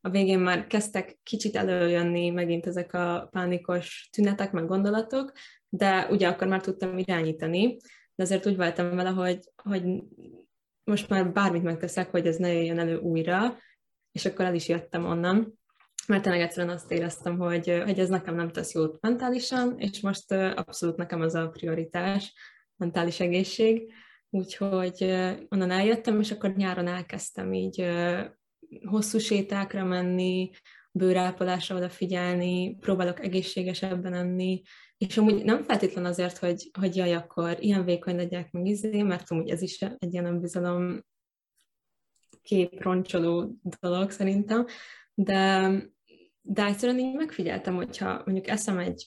a 0.00 0.10
végén 0.10 0.38
már 0.38 0.66
kezdtek 0.66 1.18
kicsit 1.22 1.56
előjönni 1.56 2.30
megint 2.30 2.66
ezek 2.66 2.94
a 2.94 3.28
pánikos 3.30 4.08
tünetek, 4.12 4.52
meg 4.52 4.66
gondolatok, 4.66 5.32
de 5.68 6.06
ugye 6.10 6.28
akkor 6.28 6.46
már 6.46 6.60
tudtam 6.60 6.98
irányítani, 6.98 7.76
de 8.18 8.24
azért 8.24 8.46
úgy 8.46 8.56
voltam 8.56 8.96
vele, 8.96 9.10
hogy, 9.10 9.38
hogy 9.62 9.82
most 10.84 11.08
már 11.08 11.32
bármit 11.32 11.62
megteszek, 11.62 12.10
hogy 12.10 12.26
ez 12.26 12.36
ne 12.36 12.52
jöjjön 12.52 12.78
elő 12.78 12.96
újra, 12.96 13.58
és 14.12 14.24
akkor 14.24 14.44
el 14.44 14.54
is 14.54 14.68
jöttem 14.68 15.04
onnan, 15.04 15.58
mert 16.06 16.22
tényleg 16.22 16.40
egyszerűen 16.40 16.74
azt 16.74 16.90
éreztem, 16.90 17.38
hogy, 17.38 17.82
hogy 17.84 17.98
ez 17.98 18.08
nekem 18.08 18.34
nem 18.34 18.50
tesz 18.50 18.74
jót 18.74 19.00
mentálisan, 19.00 19.78
és 19.78 20.00
most 20.00 20.32
abszolút 20.32 20.96
nekem 20.96 21.20
az 21.20 21.34
a 21.34 21.48
prioritás, 21.48 22.34
mentális 22.76 23.20
egészség, 23.20 23.92
úgyhogy 24.30 25.02
onnan 25.48 25.70
eljöttem, 25.70 26.20
és 26.20 26.30
akkor 26.30 26.54
nyáron 26.54 26.86
elkezdtem 26.86 27.52
így 27.52 27.88
hosszú 28.84 29.18
sétákra 29.18 29.84
menni, 29.84 30.50
bőrápolásra 30.98 31.76
odafigyelni, 31.76 32.74
próbálok 32.74 33.24
egészségesebben 33.24 34.14
enni, 34.14 34.62
és 34.96 35.16
amúgy 35.16 35.44
nem 35.44 35.62
feltétlen 35.62 36.04
azért, 36.04 36.38
hogy, 36.38 36.70
hogy 36.78 36.96
jaj, 36.96 37.14
akkor 37.14 37.56
ilyen 37.60 37.84
vékony 37.84 38.16
legyek 38.16 38.50
meg 38.50 38.66
izé, 38.66 39.02
mert 39.02 39.30
amúgy 39.30 39.50
ez 39.50 39.62
is 39.62 39.80
egy 39.80 40.12
ilyen 40.12 40.24
önbizalom 40.24 41.04
képroncsoló 42.42 43.58
dolog 43.80 44.10
szerintem, 44.10 44.66
de, 45.14 45.70
de 46.40 46.64
egyszerűen 46.64 46.98
így 46.98 47.14
megfigyeltem, 47.14 47.74
hogyha 47.74 48.22
mondjuk 48.24 48.48
eszem 48.48 48.78
egy 48.78 49.06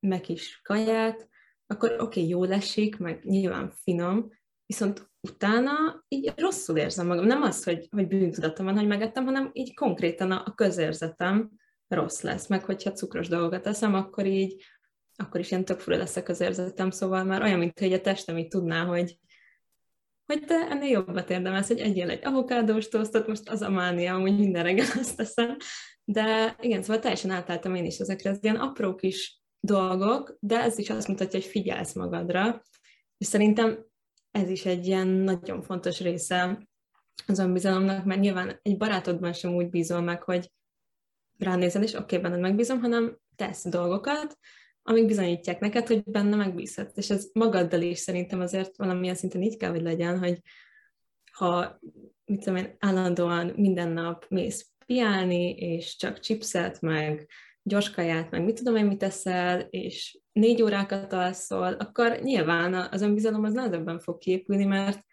megis 0.00 0.60
kaját, 0.62 1.28
akkor 1.66 1.90
oké, 1.92 2.02
okay, 2.02 2.28
jól 2.28 2.52
esik, 2.52 2.96
meg 2.96 3.24
nyilván 3.24 3.70
finom, 3.70 4.30
viszont 4.70 5.10
utána 5.20 6.04
így 6.08 6.32
rosszul 6.36 6.76
érzem 6.76 7.06
magam. 7.06 7.26
Nem 7.26 7.42
az, 7.42 7.64
hogy, 7.64 7.88
hogy 7.90 8.06
bűntudatom 8.06 8.66
van, 8.66 8.76
hogy 8.76 8.86
megettem, 8.86 9.24
hanem 9.24 9.50
így 9.52 9.74
konkrétan 9.74 10.30
a, 10.32 10.54
közérzetem 10.54 11.50
rossz 11.88 12.20
lesz. 12.20 12.46
Meg 12.46 12.64
hogyha 12.64 12.92
cukros 12.92 13.28
dolgokat 13.28 13.66
eszem, 13.66 13.94
akkor 13.94 14.26
így 14.26 14.62
akkor 15.16 15.40
is 15.40 15.50
ilyen 15.50 15.64
tök 15.64 15.80
fura 15.80 15.96
lesz 15.96 16.16
a 16.16 16.22
közérzetem, 16.22 16.90
szóval 16.90 17.24
már 17.24 17.42
olyan, 17.42 17.58
mint 17.58 17.78
hogy 17.78 17.92
a 17.92 18.00
testem 18.00 18.38
így 18.38 18.48
tudná, 18.48 18.84
hogy 18.84 19.18
hogy 20.26 20.44
te 20.44 20.54
ennél 20.54 20.90
jobbat 20.90 21.30
érdemelsz, 21.30 21.68
hogy 21.68 21.80
egyél 21.80 22.10
egy 22.10 22.26
avokádós 22.26 22.88
tosztot, 22.88 23.26
most 23.26 23.48
az 23.48 23.62
a 23.62 23.70
mánia, 23.70 24.18
hogy 24.18 24.38
minden 24.38 24.62
reggel 24.62 24.86
azt 24.98 25.16
teszem. 25.16 25.56
De 26.04 26.56
igen, 26.60 26.82
szóval 26.82 26.98
teljesen 26.98 27.30
átálltam 27.30 27.74
én 27.74 27.84
is 27.84 27.98
ezekre 27.98 28.30
az 28.30 28.38
ilyen 28.40 28.56
apró 28.56 28.94
kis 28.94 29.42
dolgok, 29.60 30.36
de 30.40 30.60
ez 30.60 30.78
is 30.78 30.90
azt 30.90 31.08
mutatja, 31.08 31.40
hogy 31.40 31.48
figyelsz 31.48 31.94
magadra, 31.94 32.62
és 33.18 33.26
szerintem 33.26 33.88
ez 34.30 34.48
is 34.48 34.66
egy 34.66 34.86
ilyen 34.86 35.06
nagyon 35.06 35.62
fontos 35.62 36.00
része 36.00 36.68
az 37.26 37.38
önbizalomnak, 37.38 38.04
mert 38.04 38.20
nyilván 38.20 38.58
egy 38.62 38.76
barátodban 38.76 39.32
sem 39.32 39.54
úgy 39.54 39.68
bízol 39.68 40.00
meg, 40.00 40.22
hogy 40.22 40.52
ránézel, 41.38 41.82
és 41.82 41.92
oké, 41.92 42.02
okay, 42.02 42.18
benned 42.18 42.40
megbízom, 42.40 42.80
hanem 42.80 43.18
tesz 43.36 43.68
dolgokat, 43.68 44.38
amik 44.82 45.06
bizonyítják 45.06 45.60
neked, 45.60 45.86
hogy 45.86 46.02
benne 46.04 46.36
megbízhatsz. 46.36 46.96
És 46.96 47.10
ez 47.10 47.28
magaddal 47.32 47.80
is 47.82 47.98
szerintem 47.98 48.40
azért 48.40 48.76
valamilyen 48.76 49.14
szinten 49.14 49.42
így 49.42 49.56
kell, 49.56 49.70
hogy 49.70 49.82
legyen, 49.82 50.18
hogy 50.18 50.40
ha 51.32 51.78
mit 52.24 52.38
tudom 52.38 52.56
én, 52.56 52.76
állandóan 52.78 53.52
minden 53.56 53.88
nap 53.88 54.26
mész 54.28 54.70
piálni, 54.86 55.50
és 55.50 55.96
csak 55.96 56.20
chipset, 56.20 56.80
meg 56.80 57.28
gyors 57.70 57.90
kaját, 57.90 58.30
meg 58.30 58.44
mit 58.44 58.54
tudom 58.54 58.76
én, 58.76 58.84
mit 58.84 59.02
eszel, 59.02 59.60
és 59.60 60.18
négy 60.32 60.62
órákat 60.62 61.12
alszol, 61.12 61.72
akkor 61.72 62.18
nyilván 62.22 62.74
az 62.74 63.02
önbizalom 63.02 63.44
az 63.44 63.52
nehezebben 63.52 63.98
fog 63.98 64.18
képülni, 64.18 64.64
mert 64.64 65.08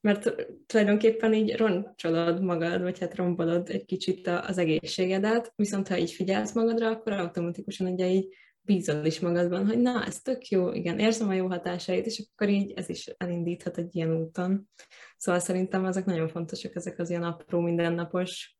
mert 0.00 0.34
tulajdonképpen 0.66 1.34
így 1.34 1.56
roncsolod 1.56 2.42
magad, 2.42 2.82
vagy 2.82 2.98
hát 2.98 3.14
rombolod 3.14 3.68
egy 3.70 3.84
kicsit 3.84 4.26
az 4.26 4.58
egészségedet, 4.58 5.52
viszont 5.56 5.88
ha 5.88 5.98
így 5.98 6.10
figyelsz 6.10 6.52
magadra, 6.52 6.88
akkor 6.88 7.12
automatikusan 7.12 7.86
ugye 7.86 8.10
így 8.10 8.34
bízol 8.60 9.04
is 9.04 9.20
magadban, 9.20 9.66
hogy 9.66 9.78
na, 9.78 10.04
ez 10.04 10.20
tök 10.20 10.48
jó, 10.48 10.72
igen, 10.72 10.98
érzem 10.98 11.28
a 11.28 11.34
jó 11.34 11.46
hatásait, 11.46 12.06
és 12.06 12.24
akkor 12.32 12.48
így 12.48 12.72
ez 12.76 12.88
is 12.88 13.06
elindíthat 13.16 13.78
egy 13.78 13.96
ilyen 13.96 14.16
úton. 14.16 14.68
Szóval 15.16 15.40
szerintem 15.40 15.84
ezek 15.84 16.04
nagyon 16.04 16.28
fontosak, 16.28 16.74
ezek 16.74 16.98
az 16.98 17.10
ilyen 17.10 17.22
apró 17.22 17.60
mindennapos 17.60 18.56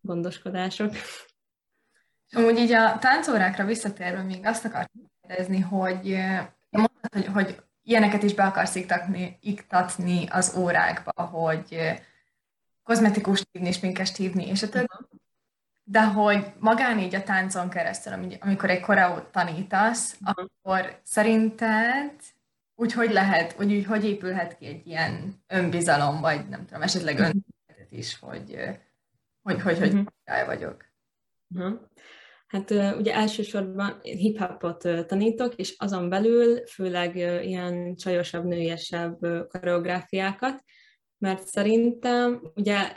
gondoskodások. 0.00 0.92
Amúgy 2.32 2.58
így 2.58 2.72
a 2.72 2.98
táncórákra 2.98 3.64
visszatérve 3.64 4.22
még 4.22 4.46
azt 4.46 4.64
akartam 4.64 5.10
kérdezni, 5.20 5.60
hogy 5.60 6.18
mondtad, 6.70 7.12
hogy, 7.12 7.26
hogy 7.26 7.62
ilyeneket 7.82 8.22
is 8.22 8.34
be 8.34 8.44
akarsz 8.44 8.74
iktatni, 8.74 9.38
iktatni 9.40 10.26
az 10.30 10.56
órákba, 10.56 11.22
hogy 11.22 11.98
kozmetikus 12.82 13.42
hívni, 13.50 13.72
sminkest 13.72 14.16
hívni, 14.16 14.46
és 14.46 14.62
a 14.62 14.68
többi. 14.68 14.86
De 15.84 16.04
hogy 16.04 16.52
magán 16.58 16.98
így 16.98 17.14
a 17.14 17.22
táncon 17.22 17.68
keresztül, 17.68 18.12
amikor 18.40 18.70
egy 18.70 18.80
koreót 18.80 19.24
tanítasz, 19.24 20.16
uh-huh. 20.20 20.44
akkor 20.44 21.00
szerinted 21.02 22.12
úgy 22.74 22.92
hogy 22.92 23.12
lehet, 23.12 23.54
úgy, 23.58 23.72
úgy 23.72 23.84
hogy 23.84 24.04
épülhet 24.04 24.56
ki 24.56 24.66
egy 24.66 24.86
ilyen 24.86 25.42
önbizalom, 25.46 26.20
vagy 26.20 26.48
nem 26.48 26.66
tudom, 26.66 26.82
esetleg 26.82 27.18
uh-huh. 27.18 27.32
is, 27.88 28.18
hogy 28.18 28.78
hogy, 29.42 29.60
hogy, 29.60 29.78
hogy 29.78 29.92
uh-huh. 29.92 30.46
vagyok. 30.46 30.84
Uh-huh. 31.54 31.80
Hát 32.52 32.70
ugye 32.70 33.14
elsősorban 33.14 34.00
hip-hopot 34.02 35.06
tanítok, 35.06 35.54
és 35.54 35.74
azon 35.78 36.08
belül 36.08 36.66
főleg 36.66 37.16
ilyen 37.46 37.94
csajosabb, 37.94 38.44
nőiesebb 38.44 39.18
koreográfiákat, 39.48 40.64
mert 41.18 41.46
szerintem 41.46 42.52
ugye 42.54 42.96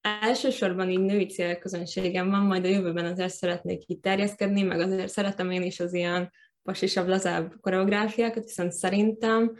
elsősorban 0.00 0.90
így 0.90 1.00
női 1.00 1.26
célközönségem 1.26 2.30
van, 2.30 2.40
majd 2.40 2.64
a 2.64 2.68
jövőben 2.68 3.04
azért 3.04 3.34
szeretnék 3.34 3.88
így 3.88 4.00
terjeszkedni, 4.00 4.62
meg 4.62 4.80
azért 4.80 5.08
szeretem 5.08 5.50
én 5.50 5.62
is 5.62 5.80
az 5.80 5.94
ilyen 5.94 6.32
pasisabb, 6.62 7.08
lazább 7.08 7.54
koreográfiákat, 7.60 8.44
viszont 8.44 8.72
szerintem 8.72 9.56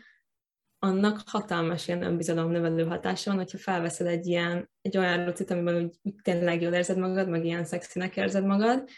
annak 0.78 1.20
hatalmas 1.26 1.88
ilyen 1.88 2.02
önbizalom 2.02 2.50
növelő 2.50 2.84
hatása 2.84 3.30
van, 3.30 3.38
hogyha 3.38 3.58
felveszed 3.58 4.06
egy 4.06 4.26
ilyen, 4.26 4.70
egy 4.80 4.96
olyan 4.96 5.24
rucit, 5.24 5.50
amiben 5.50 5.76
úgy, 5.76 5.96
úgy 6.02 6.14
tényleg 6.22 6.62
jól 6.62 6.72
érzed 6.72 6.98
magad, 6.98 7.28
meg 7.28 7.44
ilyen 7.44 7.64
szexinek 7.64 8.16
érzed 8.16 8.44
magad, 8.44 8.88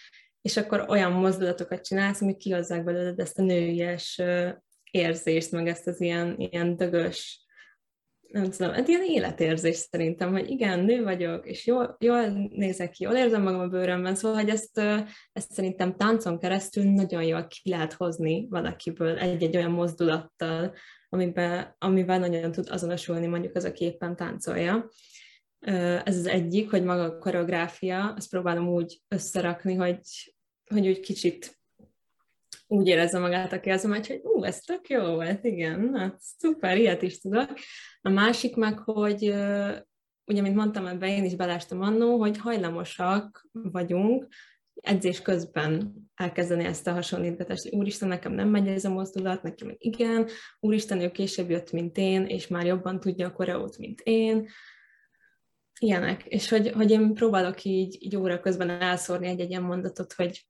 és 0.43 0.57
akkor 0.57 0.85
olyan 0.89 1.13
mozdulatokat 1.13 1.85
csinálsz, 1.85 2.21
amik 2.21 2.37
kihozzák 2.37 2.85
belőled 2.85 3.19
ezt 3.19 3.39
a 3.39 3.43
nőies 3.43 4.23
érzést, 4.91 5.51
meg 5.51 5.69
ezt 5.69 5.87
az 5.87 6.01
ilyen, 6.01 6.35
ilyen 6.39 6.77
dögös, 6.77 7.47
nem 8.29 8.51
tudom, 8.51 8.73
egy 8.73 8.89
ilyen 8.89 9.05
életérzés 9.05 9.77
szerintem, 9.77 10.33
hogy 10.33 10.51
igen, 10.51 10.81
nő 10.81 11.03
vagyok, 11.03 11.47
és 11.47 11.67
jól, 11.67 11.97
jól 12.01 12.49
nézek 12.51 12.91
ki, 12.91 13.05
jól 13.05 13.15
érzem 13.15 13.43
magam 13.43 13.61
a 13.61 13.67
bőrömben, 13.67 14.15
szóval, 14.15 14.41
hogy 14.41 14.49
ezt, 14.49 14.79
ezt 15.33 15.53
szerintem 15.53 15.97
táncon 15.97 16.39
keresztül 16.39 16.85
nagyon 16.85 17.23
jól 17.23 17.47
ki 17.47 17.71
lehet 17.71 17.93
hozni 17.93 18.47
valakiből 18.51 19.19
egy-egy 19.19 19.57
olyan 19.57 19.71
mozdulattal, 19.71 20.75
amiben, 21.09 21.75
amivel 21.79 22.19
nagyon 22.19 22.53
tud 22.53 22.69
azonosulni 22.71 23.27
mondjuk 23.27 23.57
az, 23.57 23.65
aki 23.65 23.85
éppen 23.85 24.17
táncolja. 24.17 24.89
Ez 26.05 26.17
az 26.17 26.27
egyik, 26.27 26.71
hogy 26.71 26.85
maga 26.85 27.03
a 27.03 27.19
koreográfia, 27.19 28.13
azt 28.17 28.31
próbálom 28.31 28.69
úgy 28.69 29.01
összerakni, 29.09 29.75
hogy, 29.75 30.01
hogy 30.67 30.89
úgy 30.89 31.01
kicsit 31.01 31.59
úgy 32.67 32.87
érezze 32.87 33.19
magát, 33.19 33.53
aki 33.53 33.71
az, 33.71 33.83
hogy 33.83 34.21
ú, 34.23 34.45
ez 34.45 34.61
tök 34.61 34.89
jó 34.89 35.05
volt, 35.05 35.45
igen, 35.45 35.95
hát 35.95 36.17
szuper, 36.21 36.79
ilyet 36.79 37.03
is 37.03 37.21
tudok. 37.21 37.53
A 38.01 38.09
másik 38.09 38.57
meg, 38.57 38.79
hogy 38.79 39.23
ugye, 40.25 40.43
mint 40.43 40.55
mondtam, 40.55 40.87
ebben 40.87 41.09
én 41.09 41.25
is 41.25 41.35
belástam 41.35 41.81
annó, 41.81 42.19
hogy 42.19 42.39
hajlamosak 42.39 43.49
vagyunk 43.53 44.27
edzés 44.81 45.23
közben 45.23 45.95
elkezdeni 46.15 46.65
ezt 46.65 46.87
a 46.87 46.93
hasonlítgatást, 46.93 47.75
úristen, 47.75 48.09
nekem 48.09 48.33
nem 48.33 48.49
megy 48.49 48.69
ez 48.69 48.85
a 48.85 48.91
mozdulat, 48.91 49.43
nekem 49.43 49.75
igen, 49.79 50.27
úristen, 50.61 51.01
ő 51.01 51.11
később 51.11 51.51
jött, 51.51 51.73
mint 51.73 51.97
én, 51.97 52.27
és 52.27 52.47
már 52.47 52.67
jobban 52.67 53.01
tudja 53.01 53.27
a 53.27 53.33
koreót, 53.33 53.79
mint 53.79 54.01
én, 54.01 54.49
ilyenek. 55.79 56.25
És 56.25 56.49
hogy, 56.49 56.71
hogy 56.71 56.91
én 56.91 57.15
próbálok 57.15 57.65
így, 57.65 57.97
így 58.01 58.17
óra 58.17 58.41
közben 58.41 58.71
elszórni 58.71 59.27
egy-egy 59.27 59.51
ilyen 59.51 59.63
mondatot, 59.63 60.13
hogy 60.13 60.47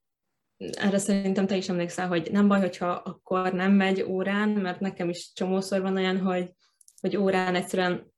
erre 0.56 0.99
szerintem 0.99 1.47
te 1.47 1.56
is 1.56 1.68
emlékszel, 1.68 2.08
hogy 2.08 2.28
nem 2.32 2.49
baj, 2.49 2.61
hogyha 2.61 2.90
akkor 2.90 3.52
nem 3.52 3.73
megy 3.73 4.02
órán, 4.02 4.49
mert 4.49 4.80
nekem 4.80 5.08
is 5.08 5.32
csomószor 5.32 5.80
van 5.80 5.97
olyan, 5.97 6.18
hogy, 6.20 6.52
hogy 7.00 7.16
órán 7.16 7.54
egyszerűen 7.54 8.12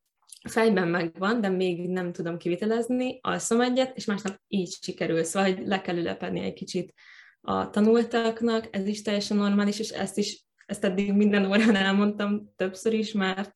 fejben 0.49 0.89
megvan, 0.89 1.41
de 1.41 1.49
még 1.49 1.89
nem 1.89 2.13
tudom 2.13 2.37
kivitelezni, 2.37 3.19
alszom 3.21 3.61
egyet, 3.61 3.97
és 3.97 4.05
másnap 4.05 4.41
így 4.47 4.77
sikerül. 4.83 5.25
Szóval, 5.25 5.53
hogy 5.53 5.67
le 5.67 5.81
kell 5.81 5.97
ülepedni 5.97 6.41
egy 6.41 6.53
kicsit 6.53 6.95
a 7.41 7.71
tanultaknak, 7.71 8.69
ez 8.71 8.87
is 8.87 9.03
teljesen 9.03 9.37
normális, 9.37 9.79
és 9.79 9.89
ezt 9.89 10.19
is, 10.19 10.45
ezt 10.67 10.85
eddig 10.85 11.13
minden 11.13 11.47
órán 11.47 11.77
elmondtam 11.77 12.53
többször 12.57 12.93
is, 12.93 13.13
mert, 13.13 13.55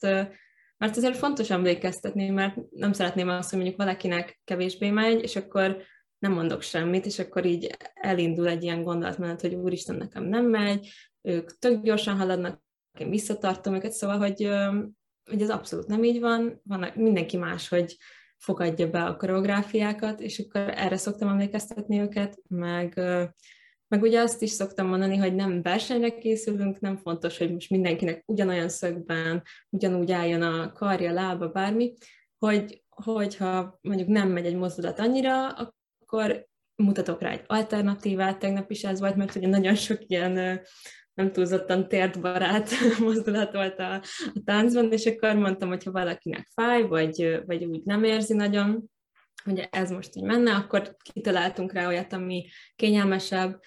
mert 0.78 0.96
azért 0.96 1.16
fontos 1.16 1.50
emlékeztetni, 1.50 2.28
mert 2.28 2.56
nem 2.70 2.92
szeretném 2.92 3.28
azt, 3.28 3.48
hogy 3.50 3.58
mondjuk 3.58 3.80
valakinek 3.80 4.40
kevésbé 4.44 4.90
megy, 4.90 5.22
és 5.22 5.36
akkor 5.36 5.82
nem 6.18 6.32
mondok 6.32 6.62
semmit, 6.62 7.06
és 7.06 7.18
akkor 7.18 7.44
így 7.44 7.76
elindul 7.94 8.48
egy 8.48 8.62
ilyen 8.62 8.82
gondolatmenet, 8.82 9.40
hogy 9.40 9.54
úristen, 9.54 9.96
nekem 9.96 10.24
nem 10.24 10.44
megy, 10.44 10.88
ők 11.22 11.58
tök 11.58 11.82
gyorsan 11.82 12.16
haladnak, 12.16 12.62
én 12.98 13.10
visszatartom 13.10 13.74
őket, 13.74 13.92
szóval, 13.92 14.18
hogy, 14.18 14.48
hogy 15.30 15.42
ez 15.42 15.50
abszolút 15.50 15.86
nem 15.86 16.04
így 16.04 16.20
van, 16.20 16.60
van 16.64 16.90
mindenki 16.94 17.36
más, 17.36 17.68
hogy 17.68 17.96
fogadja 18.36 18.90
be 18.90 19.04
a 19.04 19.16
koreográfiákat, 19.16 20.20
és 20.20 20.38
akkor 20.38 20.60
erre 20.60 20.96
szoktam 20.96 21.28
emlékeztetni 21.28 22.00
őket, 22.00 22.38
meg, 22.48 23.00
meg 23.88 24.02
ugye 24.02 24.20
azt 24.20 24.42
is 24.42 24.50
szoktam 24.50 24.86
mondani, 24.86 25.16
hogy 25.16 25.34
nem 25.34 25.62
versenyre 25.62 26.18
készülünk, 26.18 26.80
nem 26.80 26.96
fontos, 26.96 27.38
hogy 27.38 27.52
most 27.52 27.70
mindenkinek 27.70 28.22
ugyanolyan 28.26 28.68
szögben, 28.68 29.42
ugyanúgy 29.70 30.12
álljon 30.12 30.42
a 30.42 30.72
karja, 30.72 31.12
lába, 31.12 31.48
bármi, 31.48 31.94
hogy, 32.38 32.82
hogyha 32.88 33.78
mondjuk 33.82 34.08
nem 34.08 34.28
megy 34.28 34.46
egy 34.46 34.56
mozdulat 34.56 34.98
annyira, 34.98 35.48
akkor 35.48 36.46
mutatok 36.76 37.20
rá 37.20 37.30
egy 37.30 37.44
alternatívát, 37.46 38.38
tegnap 38.38 38.70
is 38.70 38.84
ez 38.84 39.00
volt, 39.00 39.16
mert 39.16 39.34
ugye 39.34 39.48
nagyon 39.48 39.74
sok 39.74 39.98
ilyen 40.06 40.60
nem 41.14 41.32
túlzottan 41.32 41.88
térdbarát 41.88 42.70
mozdulat 43.00 43.52
volt 43.52 43.78
a, 43.78 43.94
a 44.34 44.40
táncban, 44.44 44.92
és 44.92 45.06
akkor 45.06 45.34
mondtam, 45.34 45.68
hogy 45.68 45.84
ha 45.84 45.90
valakinek 45.90 46.48
fáj, 46.54 46.82
vagy, 46.82 47.42
vagy 47.46 47.64
úgy 47.64 47.82
nem 47.84 48.04
érzi 48.04 48.34
nagyon, 48.34 48.90
hogy 49.44 49.68
ez 49.70 49.90
most 49.90 50.16
így 50.16 50.22
menne, 50.24 50.54
akkor 50.54 50.96
kitaláltunk 51.12 51.72
rá 51.72 51.86
olyat, 51.86 52.12
ami 52.12 52.46
kényelmesebb, 52.76 53.60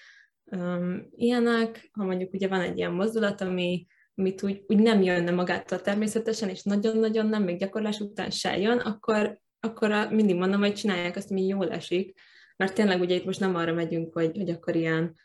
um, 0.43 1.07
ilyenek, 1.15 1.89
ha 1.91 2.03
mondjuk 2.03 2.33
ugye 2.33 2.47
van 2.47 2.61
egy 2.61 2.77
ilyen 2.77 2.91
mozdulat, 2.91 3.41
ami, 3.41 3.87
amit 4.15 4.43
úgy, 4.43 4.63
úgy 4.67 4.79
nem 4.79 5.01
jönne 5.01 5.31
magától 5.31 5.81
természetesen, 5.81 6.49
és 6.49 6.63
nagyon-nagyon 6.63 7.25
nem, 7.25 7.43
még 7.43 7.57
gyakorlás 7.57 7.99
után 7.99 8.29
se 8.29 8.57
jön, 8.57 8.77
akkor, 8.77 9.39
akkor 9.59 9.91
a, 9.91 10.09
mindig 10.09 10.35
mondom, 10.35 10.59
hogy 10.59 10.73
csinálják 10.73 11.15
azt, 11.15 11.31
ami 11.31 11.45
jól 11.45 11.71
esik, 11.71 12.19
mert 12.55 12.73
tényleg 12.73 13.01
ugye 13.01 13.15
itt 13.15 13.25
most 13.25 13.39
nem 13.39 13.55
arra 13.55 13.73
megyünk, 13.73 14.13
hogy, 14.13 14.37
hogy 14.37 14.49
akkor 14.49 14.75
ilyen 14.75 15.15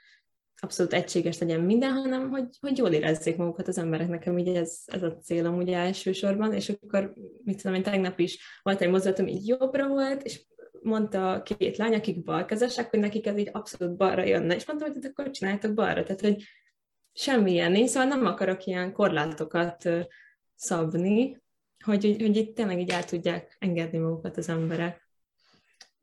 abszolút 0.62 0.92
egységes 0.92 1.38
legyen 1.38 1.60
minden, 1.60 1.92
hanem 1.92 2.30
hogy, 2.30 2.46
hogy 2.60 2.78
jól 2.78 2.92
érezzék 2.92 3.36
magukat 3.36 3.68
az 3.68 3.78
emberek. 3.78 4.08
Nekem 4.08 4.34
ugye 4.34 4.60
ez, 4.60 4.82
ez 4.86 5.02
a 5.02 5.16
célom 5.16 5.56
ugye 5.56 5.76
elsősorban, 5.76 6.52
és 6.52 6.68
akkor, 6.68 7.14
mit 7.44 7.56
tudom 7.56 7.76
én, 7.76 7.82
tegnap 7.82 8.18
is 8.18 8.60
volt 8.62 8.80
egy 8.80 8.90
mozdulat, 8.90 9.18
ami 9.18 9.32
így 9.32 9.46
jobbra 9.46 9.88
volt, 9.88 10.22
és 10.22 10.46
mondta 10.82 11.42
két 11.42 11.76
lány, 11.76 11.94
akik 11.94 12.22
balkezesek, 12.22 12.90
hogy 12.90 12.98
nekik 12.98 13.26
ez 13.26 13.38
így 13.38 13.50
abszolút 13.52 13.96
balra 13.96 14.24
jönne, 14.24 14.54
és 14.54 14.66
mondtam, 14.66 14.92
hogy 14.92 15.06
akkor 15.06 15.30
csináljátok 15.30 15.74
balra, 15.74 16.02
tehát 16.02 16.20
hogy 16.20 16.42
semmilyen 17.12 17.72
nincs, 17.72 17.88
szóval 17.88 18.08
nem 18.08 18.26
akarok 18.26 18.66
ilyen 18.66 18.92
korlátokat 18.92 19.88
szabni, 20.54 21.40
hogy, 21.84 22.04
hogy, 22.04 22.20
hogy 22.20 22.36
itt 22.36 22.54
tényleg 22.54 22.80
így 22.80 22.90
el 22.90 23.04
tudják 23.04 23.56
engedni 23.58 23.98
magukat 23.98 24.36
az 24.36 24.48
emberek. 24.48 25.08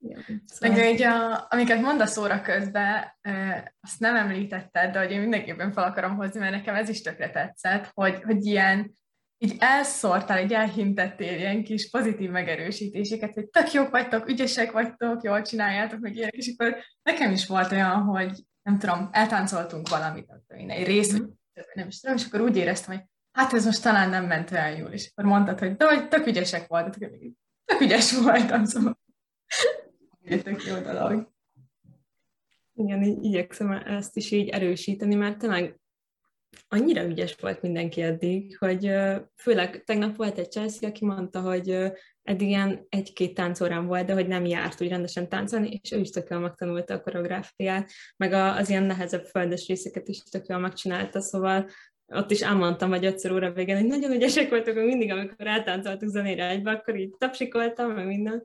Ja, 0.01 0.17
szóval... 0.45 0.77
Meg 0.77 0.91
így, 0.91 1.01
a, 1.01 1.47
amiket 1.49 1.81
mondasz 1.81 2.17
óra 2.17 2.41
közben, 2.41 3.17
e, 3.21 3.73
azt 3.81 3.99
nem 3.99 4.15
említetted, 4.15 4.91
de 4.91 4.99
hogy 4.99 5.11
én 5.11 5.19
mindenképpen 5.19 5.71
fel 5.71 5.83
akarom 5.83 6.15
hozni, 6.15 6.39
mert 6.39 6.51
nekem 6.51 6.75
ez 6.75 6.89
is 6.89 7.01
tökre 7.01 7.29
tetszett, 7.29 7.91
hogy, 7.93 8.23
hogy 8.23 8.45
ilyen 8.45 8.97
így 9.41 9.55
elszórtál, 9.59 10.43
így 10.43 10.53
elhintettél 10.53 11.37
ilyen 11.37 11.63
kis 11.63 11.89
pozitív 11.89 12.29
megerősítéseket, 12.29 13.33
hogy 13.33 13.47
tök 13.49 13.71
jók 13.71 13.89
vagytok, 13.89 14.29
ügyesek 14.29 14.71
vagytok, 14.71 15.23
jól 15.23 15.41
csináljátok, 15.41 15.99
meg 15.99 16.15
ilyenek, 16.15 16.33
és 16.33 16.53
akkor 16.57 16.77
nekem 17.01 17.31
is 17.31 17.47
volt 17.47 17.71
olyan, 17.71 18.01
hogy 18.01 18.43
nem 18.61 18.79
tudom, 18.79 19.09
eltáncoltunk 19.11 19.89
valamit, 19.89 20.31
én 20.57 20.69
egy 20.69 20.85
részt, 20.85 21.21
mm. 21.21 21.25
nem 21.73 21.87
is 21.87 21.99
tudom, 21.99 22.15
és 22.15 22.25
akkor 22.25 22.41
úgy 22.41 22.57
éreztem, 22.57 22.95
hogy 22.95 23.05
hát 23.31 23.53
ez 23.53 23.65
most 23.65 23.83
talán 23.83 24.09
nem 24.09 24.25
ment 24.25 24.51
olyan 24.51 24.75
jól, 24.75 24.89
és 24.89 25.11
akkor 25.11 25.31
mondtad, 25.31 25.59
hogy 25.59 25.75
de 25.75 25.85
hogy 25.85 26.07
tök 26.07 26.25
ügyesek 26.25 26.67
voltatok, 26.67 27.09
tök 27.65 27.81
ügyes 27.81 28.13
voltam, 28.23 28.65
szóval 28.65 28.99
tök 30.37 30.63
jó 30.65 30.75
dolog. 30.75 31.31
Igen, 32.73 33.03
így 33.03 33.23
igyekszem 33.23 33.71
ezt 33.71 34.17
is 34.17 34.31
így 34.31 34.49
erősíteni, 34.49 35.15
mert 35.15 35.37
tényleg 35.37 35.79
annyira 36.67 37.05
ügyes 37.05 37.35
volt 37.39 37.61
mindenki 37.61 38.01
eddig, 38.01 38.57
hogy 38.57 38.91
főleg 39.35 39.83
tegnap 39.83 40.15
volt 40.15 40.37
egy 40.37 40.51
Chelsea, 40.51 40.89
aki 40.89 41.05
mondta, 41.05 41.41
hogy 41.41 41.69
eddig 42.23 42.47
ilyen 42.47 42.85
egy-két 42.89 43.33
táncórán 43.33 43.85
volt, 43.85 44.05
de 44.05 44.13
hogy 44.13 44.27
nem 44.27 44.45
járt 44.45 44.81
úgy 44.81 44.89
rendesen 44.89 45.29
táncolni, 45.29 45.79
és 45.81 45.91
ő 45.91 45.99
is 45.99 46.09
tökéletesen 46.09 46.41
megtanulta 46.41 46.93
a 46.93 47.01
koreográfiát, 47.01 47.91
meg 48.17 48.33
az 48.33 48.69
ilyen 48.69 48.83
nehezebb 48.83 49.25
földes 49.25 49.67
részeket 49.67 50.07
is 50.07 50.17
tökéletesen 50.17 50.61
megcsinálta, 50.61 51.21
szóval 51.21 51.69
ott 52.11 52.31
is 52.31 52.41
elmondtam, 52.41 52.89
vagy 52.89 53.05
ötször 53.05 53.31
óra 53.31 53.51
végén, 53.51 53.77
hogy 53.77 53.87
nagyon 53.87 54.11
ügyesek 54.11 54.49
voltak, 54.49 54.75
hogy 54.75 54.85
mindig, 54.85 55.11
amikor 55.11 55.47
eltáncoltuk 55.47 56.09
zenére 56.09 56.47
egybe, 56.47 56.71
akkor 56.71 56.95
így 56.95 57.13
tapsikoltam, 57.17 57.91
meg 57.91 58.05
minden. 58.05 58.41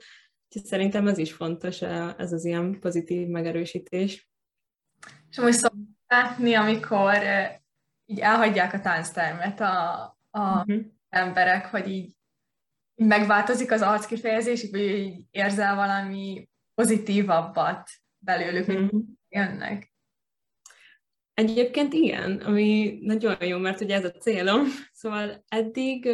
Úgyhogy 0.55 0.71
szerintem 0.71 1.09
ez 1.09 1.19
is 1.19 1.33
fontos, 1.33 1.83
ez 1.83 2.33
az 2.33 2.45
ilyen 2.45 2.79
pozitív 2.81 3.29
megerősítés. 3.29 4.31
És 5.31 5.38
most 5.38 5.59
szoktam 5.59 5.99
látni, 6.07 6.55
amikor 6.55 7.14
így 8.07 8.19
elhagyják 8.19 8.73
a 8.73 8.81
tánctermet 8.81 9.61
a, 9.61 10.03
a 10.31 10.40
uh-huh. 10.40 10.85
emberek, 11.09 11.67
hogy 11.67 11.88
így, 11.88 12.17
megváltozik 12.95 13.71
az 13.71 13.83
arckifejezés, 13.83 14.71
vagy 14.71 14.81
így 14.81 15.25
érzel 15.31 15.75
valami 15.75 16.49
pozitívabbat 16.75 17.90
belőlük, 18.19 18.67
mint 18.67 18.93
uh-huh. 18.93 19.03
jönnek. 19.29 19.93
Egyébként 21.35 21.93
igen, 21.93 22.37
ami 22.38 22.99
nagyon 23.01 23.45
jó, 23.45 23.59
mert 23.59 23.81
ugye 23.81 23.95
ez 23.95 24.05
a 24.05 24.11
célom. 24.11 24.67
Szóval 24.93 25.45
eddig 25.49 26.09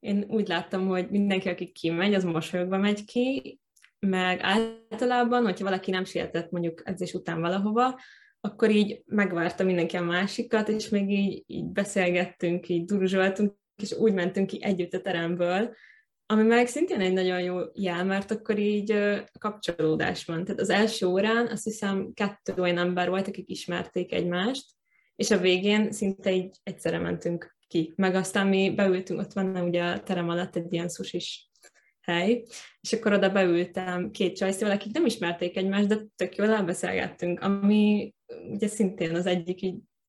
én 0.00 0.24
úgy 0.28 0.48
láttam, 0.48 0.86
hogy 0.86 1.10
mindenki, 1.10 1.48
aki 1.48 1.72
kimegy, 1.72 2.14
az 2.14 2.24
mosolyogva 2.24 2.78
megy 2.78 3.04
ki, 3.04 3.58
meg 3.98 4.40
általában, 4.42 5.44
hogyha 5.44 5.64
valaki 5.64 5.90
nem 5.90 6.04
sietett 6.04 6.50
mondjuk 6.50 6.82
edzés 6.84 7.14
után 7.14 7.40
valahova, 7.40 8.00
akkor 8.40 8.70
így 8.70 9.02
megvárta 9.06 9.64
mindenki 9.64 9.96
a 9.96 10.02
másikat, 10.02 10.68
és 10.68 10.88
még 10.88 11.10
így, 11.10 11.42
így 11.46 11.66
beszélgettünk, 11.66 12.68
így 12.68 12.84
duruzsoltunk, 12.84 13.54
és 13.82 13.92
úgy 13.92 14.12
mentünk 14.12 14.46
ki 14.46 14.58
együtt 14.62 14.94
a 14.94 15.00
teremből, 15.00 15.74
ami 16.26 16.42
meg 16.42 16.66
szintén 16.66 17.00
egy 17.00 17.12
nagyon 17.12 17.40
jó 17.40 17.58
jel, 17.72 18.04
mert 18.04 18.30
akkor 18.30 18.58
így 18.58 18.94
kapcsolódás 19.38 20.24
van. 20.24 20.44
Tehát 20.44 20.60
az 20.60 20.70
első 20.70 21.06
órán 21.06 21.46
azt 21.46 21.64
hiszem 21.64 22.12
kettő 22.14 22.52
olyan 22.56 22.78
ember 22.78 23.08
volt, 23.08 23.28
akik 23.28 23.48
ismerték 23.48 24.12
egymást, 24.12 24.66
és 25.16 25.30
a 25.30 25.38
végén 25.38 25.92
szinte 25.92 26.32
így 26.32 26.56
egyszerre 26.62 26.98
mentünk 26.98 27.56
ki. 27.70 27.92
Meg 27.96 28.14
aztán 28.14 28.46
mi 28.46 28.74
beültünk, 28.74 29.20
ott 29.20 29.32
van 29.32 29.56
ugye 29.56 29.82
a 29.82 30.02
terem 30.02 30.28
alatt 30.28 30.56
egy 30.56 30.72
ilyen 30.72 30.88
susis 30.88 31.50
hely, 32.00 32.44
és 32.80 32.92
akkor 32.92 33.12
oda 33.12 33.30
beültem 33.30 34.10
két 34.10 34.36
csajszíval, 34.36 34.72
akik 34.72 34.92
nem 34.92 35.06
ismerték 35.06 35.56
egymást, 35.56 35.88
de 35.88 35.98
tök 36.16 36.36
jól 36.36 36.50
elbeszélgettünk, 36.50 37.40
ami 37.40 38.14
ugye 38.50 38.66
szintén 38.66 39.14
az 39.14 39.26
egyik, 39.26 39.60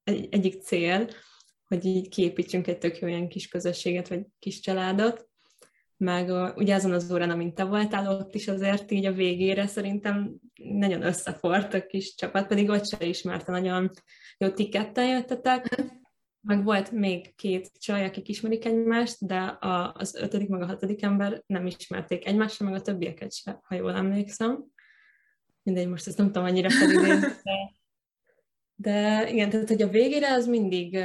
egy, 0.03 0.27
egyik 0.31 0.61
cél, 0.61 1.09
hogy 1.67 1.85
így 1.85 2.09
kiépítsünk 2.09 2.67
egy 2.67 2.77
tök 2.77 2.99
jó 2.99 3.07
ilyen 3.07 3.27
kis 3.27 3.47
közösséget, 3.47 4.07
vagy 4.07 4.21
kis 4.39 4.59
családot, 4.59 5.29
meg 5.97 6.29
a, 6.29 6.53
ugye 6.57 6.75
azon 6.75 6.91
az 6.91 7.11
órán, 7.11 7.29
amint 7.29 7.55
te 7.55 7.63
voltál, 7.63 8.17
ott 8.17 8.35
is 8.35 8.47
azért 8.47 8.91
így 8.91 9.05
a 9.05 9.11
végére 9.11 9.67
szerintem 9.67 10.35
nagyon 10.53 11.01
összefort 11.01 11.73
a 11.73 11.85
kis 11.85 12.15
csapat, 12.15 12.47
pedig 12.47 12.69
ott 12.69 12.87
se 12.87 13.05
ismerte 13.05 13.51
nagyon 13.51 13.91
jó, 14.37 14.49
ti 14.49 14.69
jöttetek, 14.95 15.85
meg 16.41 16.63
volt 16.63 16.91
még 16.91 17.35
két 17.35 17.71
csaj, 17.79 18.05
akik 18.05 18.27
ismerik 18.27 18.65
egymást, 18.65 19.25
de 19.25 19.39
a, 19.39 19.93
az 19.93 20.15
ötödik, 20.15 20.49
meg 20.49 20.61
a 20.61 20.65
hatodik 20.65 21.01
ember 21.01 21.43
nem 21.45 21.65
ismerték 21.65 22.27
egymást, 22.27 22.59
meg 22.59 22.73
a 22.73 22.81
többieket 22.81 23.33
se, 23.33 23.59
ha 23.63 23.75
jól 23.75 23.95
emlékszem. 23.95 24.65
Mindegy, 25.63 25.87
most 25.87 26.07
ezt 26.07 26.17
nem 26.17 26.25
tudom 26.25 26.43
annyira 26.43 26.69
felidézni, 26.69 27.27
de, 27.43 27.71
de 28.75 29.29
igen, 29.31 29.49
tehát 29.49 29.67
hogy 29.67 29.81
a 29.81 29.89
végére 29.89 30.33
az 30.33 30.47
mindig 30.47 31.03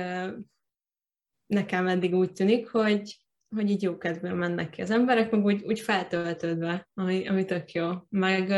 nekem 1.47 1.87
eddig 1.87 2.15
úgy 2.15 2.33
tűnik, 2.33 2.69
hogy, 2.69 3.17
hogy 3.57 3.71
így 3.71 3.83
jó 3.83 3.99
kedvben 3.99 4.37
mennek 4.37 4.71
ki 4.71 4.83
az 4.83 4.91
emberek, 4.91 5.31
meg 5.31 5.45
úgy, 5.45 5.63
úgy 5.65 5.81
feltöltődve, 5.81 6.89
ami, 6.95 7.29
ami 7.29 7.45
tök 7.45 7.73
jó. 7.73 7.93
Meg, 8.09 8.49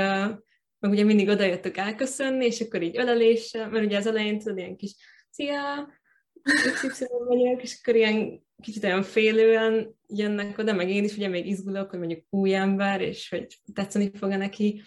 meg 0.79 0.91
ugye 0.91 1.05
mindig 1.05 1.29
odajöttök 1.29 1.77
elköszönni, 1.77 2.45
és 2.45 2.61
akkor 2.61 2.83
így 2.83 2.99
öleléssel, 2.99 3.69
mert 3.71 3.85
ugye 3.85 3.97
az 3.97 4.07
elején 4.07 4.39
tudod, 4.39 4.59
ilyen 4.59 4.77
kis 4.77 4.95
szia, 5.31 5.89
XY 6.89 7.05
vagyok, 7.27 7.63
és 7.63 7.79
akkor 7.81 7.95
ilyen 7.95 8.47
kicsit 8.63 8.85
olyan 8.85 9.03
félően 9.03 9.97
jönnek 10.07 10.59
oda, 10.59 10.73
meg 10.73 10.91
én 10.91 11.05
is 11.05 11.17
ugye 11.17 11.29
még 11.29 11.47
izgulok, 11.47 11.91
hogy 11.91 11.99
mondjuk 11.99 12.25
új 12.31 12.55
ember, 12.55 13.01
és 13.01 13.29
hogy 13.29 13.47
tetszeni 13.75 14.11
fog 14.15 14.31
neki, 14.31 14.83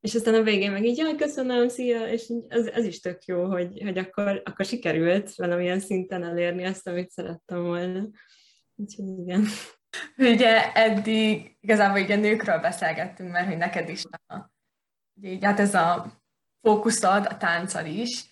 és 0.00 0.14
aztán 0.14 0.34
a 0.34 0.42
végén 0.42 0.70
meg 0.70 0.84
így, 0.84 0.96
jaj, 0.96 1.16
köszönöm, 1.16 1.68
szia, 1.68 2.08
és 2.08 2.32
ez, 2.48 2.66
ez 2.66 2.84
is 2.84 3.00
tök 3.00 3.24
jó, 3.24 3.44
hogy, 3.44 3.82
hogy 3.82 3.98
akkor, 3.98 4.42
akkor 4.44 4.64
sikerült 4.64 5.34
valamilyen 5.34 5.80
szinten 5.80 6.24
elérni 6.24 6.64
azt, 6.64 6.86
amit 6.86 7.10
szerettem 7.10 7.62
volna. 7.62 8.08
Úgyhogy 8.74 9.18
igen. 9.18 9.44
Ugye 10.16 10.72
eddig 10.72 11.56
igazából 11.60 12.02
ugye 12.02 12.16
nőkről 12.16 12.58
beszélgettünk, 12.58 13.30
mert 13.30 13.46
hogy 13.46 13.56
neked 13.56 13.88
is 13.88 14.04
a, 14.26 14.50
így, 15.22 15.44
hát 15.44 15.60
ez 15.60 15.74
a 15.74 16.12
fókuszod 16.62 17.26
a 17.26 17.36
tánccal 17.36 17.86
is, 17.86 18.29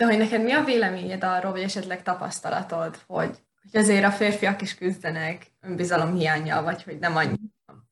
de 0.00 0.06
hogy 0.06 0.18
neked 0.18 0.42
mi 0.42 0.52
a 0.52 0.64
véleményed 0.64 1.24
arról, 1.24 1.52
vagy 1.52 1.62
esetleg 1.62 2.02
tapasztalatod, 2.02 2.96
hogy, 3.06 3.36
hogy 3.62 3.80
azért 3.80 4.04
a 4.04 4.10
férfiak 4.10 4.62
is 4.62 4.74
küzdenek 4.74 5.46
önbizalom 5.60 6.14
hiányjal, 6.14 6.62
vagy 6.62 6.82
hogy 6.82 6.98
nem 6.98 7.16
annyira 7.16 7.86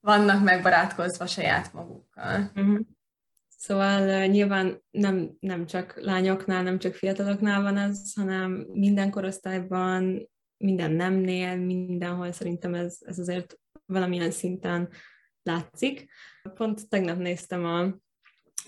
vannak 0.00 0.42
megbarátkozva 0.42 1.26
saját 1.26 1.72
magukkal. 1.72 2.50
Uh-huh. 2.54 2.78
Szóval 3.48 4.08
uh, 4.08 4.26
nyilván 4.26 4.82
nem, 4.90 5.36
nem 5.40 5.66
csak 5.66 5.98
lányoknál, 6.00 6.62
nem 6.62 6.78
csak 6.78 6.94
fiataloknál 6.94 7.62
van 7.62 7.76
ez, 7.76 8.14
hanem 8.14 8.66
minden 8.72 9.10
korosztályban, 9.10 10.30
minden 10.56 10.90
nemnél, 10.90 11.56
mindenhol 11.56 12.32
szerintem 12.32 12.74
ez, 12.74 12.98
ez 13.00 13.18
azért 13.18 13.58
valamilyen 13.86 14.30
szinten 14.30 14.88
látszik. 15.42 16.10
Pont 16.54 16.88
tegnap 16.88 17.18
néztem 17.18 17.64
a, 17.64 17.94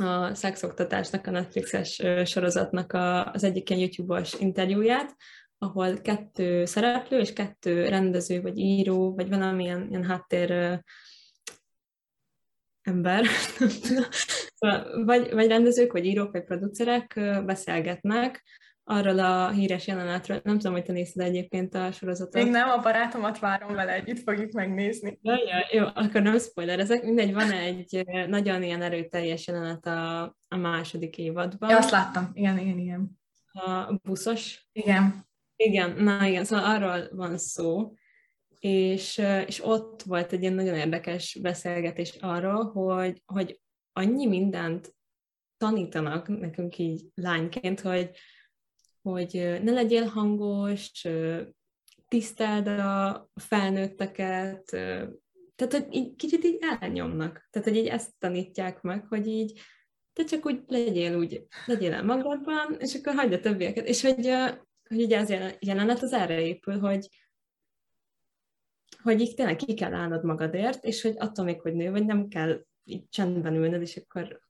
a 0.01 0.35
szexoktatásnak, 0.35 1.27
a 1.27 1.31
Netflixes 1.31 2.03
sorozatnak 2.25 2.93
a, 2.93 3.31
az 3.33 3.45
egyik 3.45 3.71
ilyen 3.71 3.83
YouTube-os 3.83 4.35
interjúját, 4.35 5.17
ahol 5.59 6.01
kettő 6.01 6.65
szereplő 6.65 7.19
és 7.19 7.33
kettő 7.33 7.89
rendező, 7.89 8.41
vagy 8.41 8.59
író, 8.59 9.15
vagy 9.15 9.29
valamilyen 9.29 9.87
ilyen 9.89 10.05
háttér 10.05 10.81
ember, 12.83 13.25
szóval 14.57 15.05
vagy, 15.05 15.33
vagy 15.33 15.47
rendezők, 15.47 15.93
vagy 15.93 16.05
írók, 16.05 16.33
vagy 16.33 16.45
producerek 16.45 17.21
beszélgetnek 17.45 18.43
arról 18.85 19.19
a 19.19 19.51
híres 19.51 19.87
jelenetről. 19.87 20.41
Nem 20.45 20.59
tudom, 20.59 20.73
hogy 20.73 20.85
te 20.85 20.93
nézted 20.93 21.27
egyébként 21.27 21.75
a 21.75 21.93
sorozatot. 21.93 22.43
Még 22.43 22.51
nem, 22.51 22.69
a 22.69 22.83
barátomat 22.83 23.39
várom 23.39 23.75
vele, 23.75 23.93
együtt 23.93 24.23
fogjuk 24.23 24.53
megnézni. 24.53 25.19
Ja, 25.23 25.35
ja, 25.35 25.67
jó, 25.71 25.87
akkor 25.95 26.23
nem 26.23 26.39
spoilerezek. 26.39 27.03
Mindegy, 27.03 27.33
van 27.33 27.51
egy 27.51 28.05
nagyon 28.27 28.63
ilyen 28.63 28.83
erőteljes 28.83 29.47
jelenet 29.47 29.87
a, 29.87 30.23
a 30.49 30.57
második 30.57 31.19
évadban. 31.19 31.71
Ja, 31.71 31.77
azt 31.77 31.91
láttam. 31.91 32.31
Igen, 32.33 32.59
igen, 32.59 32.79
igen. 32.79 33.19
A 33.53 33.99
buszos. 34.03 34.69
Igen. 34.73 35.29
Igen, 35.57 36.03
na 36.03 36.27
igen, 36.27 36.45
szóval 36.45 36.65
arról 36.65 37.09
van 37.13 37.39
szó, 37.39 37.93
és, 38.59 39.23
és 39.47 39.65
ott 39.65 40.03
volt 40.03 40.33
egy 40.33 40.41
ilyen 40.41 40.53
nagyon 40.53 40.75
érdekes 40.75 41.39
beszélgetés 41.43 42.17
arról, 42.21 42.65
hogy, 42.65 43.23
hogy 43.27 43.61
annyi 43.93 44.27
mindent 44.27 44.95
tanítanak 45.57 46.29
nekünk 46.29 46.79
így 46.79 47.05
lányként, 47.15 47.81
hogy, 47.81 48.11
hogy 49.03 49.59
ne 49.63 49.73
legyél 49.73 50.05
hangos, 50.05 51.07
tiszteld 52.09 52.67
a 52.67 53.29
felnőtteket, 53.35 54.65
tehát, 55.61 55.73
hogy 55.73 55.95
így 55.95 56.17
kicsit 56.17 56.45
így 56.45 56.59
elnyomnak. 56.81 57.49
Tehát, 57.51 57.69
hogy 57.69 57.77
így 57.77 57.87
ezt 57.87 58.11
tanítják 58.19 58.81
meg, 58.81 59.07
hogy 59.07 59.27
így 59.27 59.61
te 60.13 60.25
csak 60.25 60.47
úgy 60.47 60.63
legyél 60.67 61.19
úgy, 61.19 61.47
legyél 61.67 61.93
el 61.93 62.05
magadban, 62.05 62.77
és 62.79 62.95
akkor 62.95 63.15
hagyd 63.15 63.33
a 63.33 63.41
többieket. 63.41 63.87
És 63.87 64.03
hogy, 64.03 64.27
hogy 64.89 65.03
ugye 65.03 65.19
az 65.19 65.35
jelenet 65.59 66.03
az 66.03 66.13
erre 66.13 66.41
épül, 66.41 66.79
hogy, 66.79 67.09
hogy 69.03 69.21
így 69.21 69.35
tényleg 69.35 69.57
ki 69.57 69.75
kell 69.75 69.95
állnod 69.95 70.25
magadért, 70.25 70.85
és 70.85 71.03
hogy 71.03 71.15
attól 71.19 71.45
még, 71.45 71.61
hogy 71.61 71.75
nő 71.75 71.91
vagy, 71.91 72.05
nem 72.05 72.29
kell 72.29 72.65
így 72.85 73.09
csendben 73.09 73.55
ülnöd, 73.55 73.81
és 73.81 73.97
akkor 73.97 74.41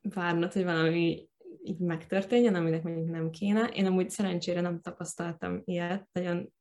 várnod, 0.00 0.52
hogy 0.52 0.64
valami 0.64 1.28
így 1.64 1.78
megtörténjen, 1.78 2.54
aminek 2.54 2.82
mondjuk 2.82 3.10
nem 3.10 3.30
kéne. 3.30 3.66
Én 3.66 3.86
amúgy 3.86 4.10
szerencsére 4.10 4.60
nem 4.60 4.80
tapasztaltam 4.80 5.62
ilyet, 5.64 6.08
nagyon, 6.12 6.52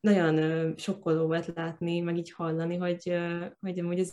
nagyon 0.00 0.74
sokkoló 0.76 1.26
volt 1.26 1.52
látni, 1.54 2.00
meg 2.00 2.16
így 2.16 2.32
hallani, 2.32 2.76
hogy, 2.76 3.18
hogy 3.60 3.78
amúgy 3.78 3.98
ez 3.98 4.12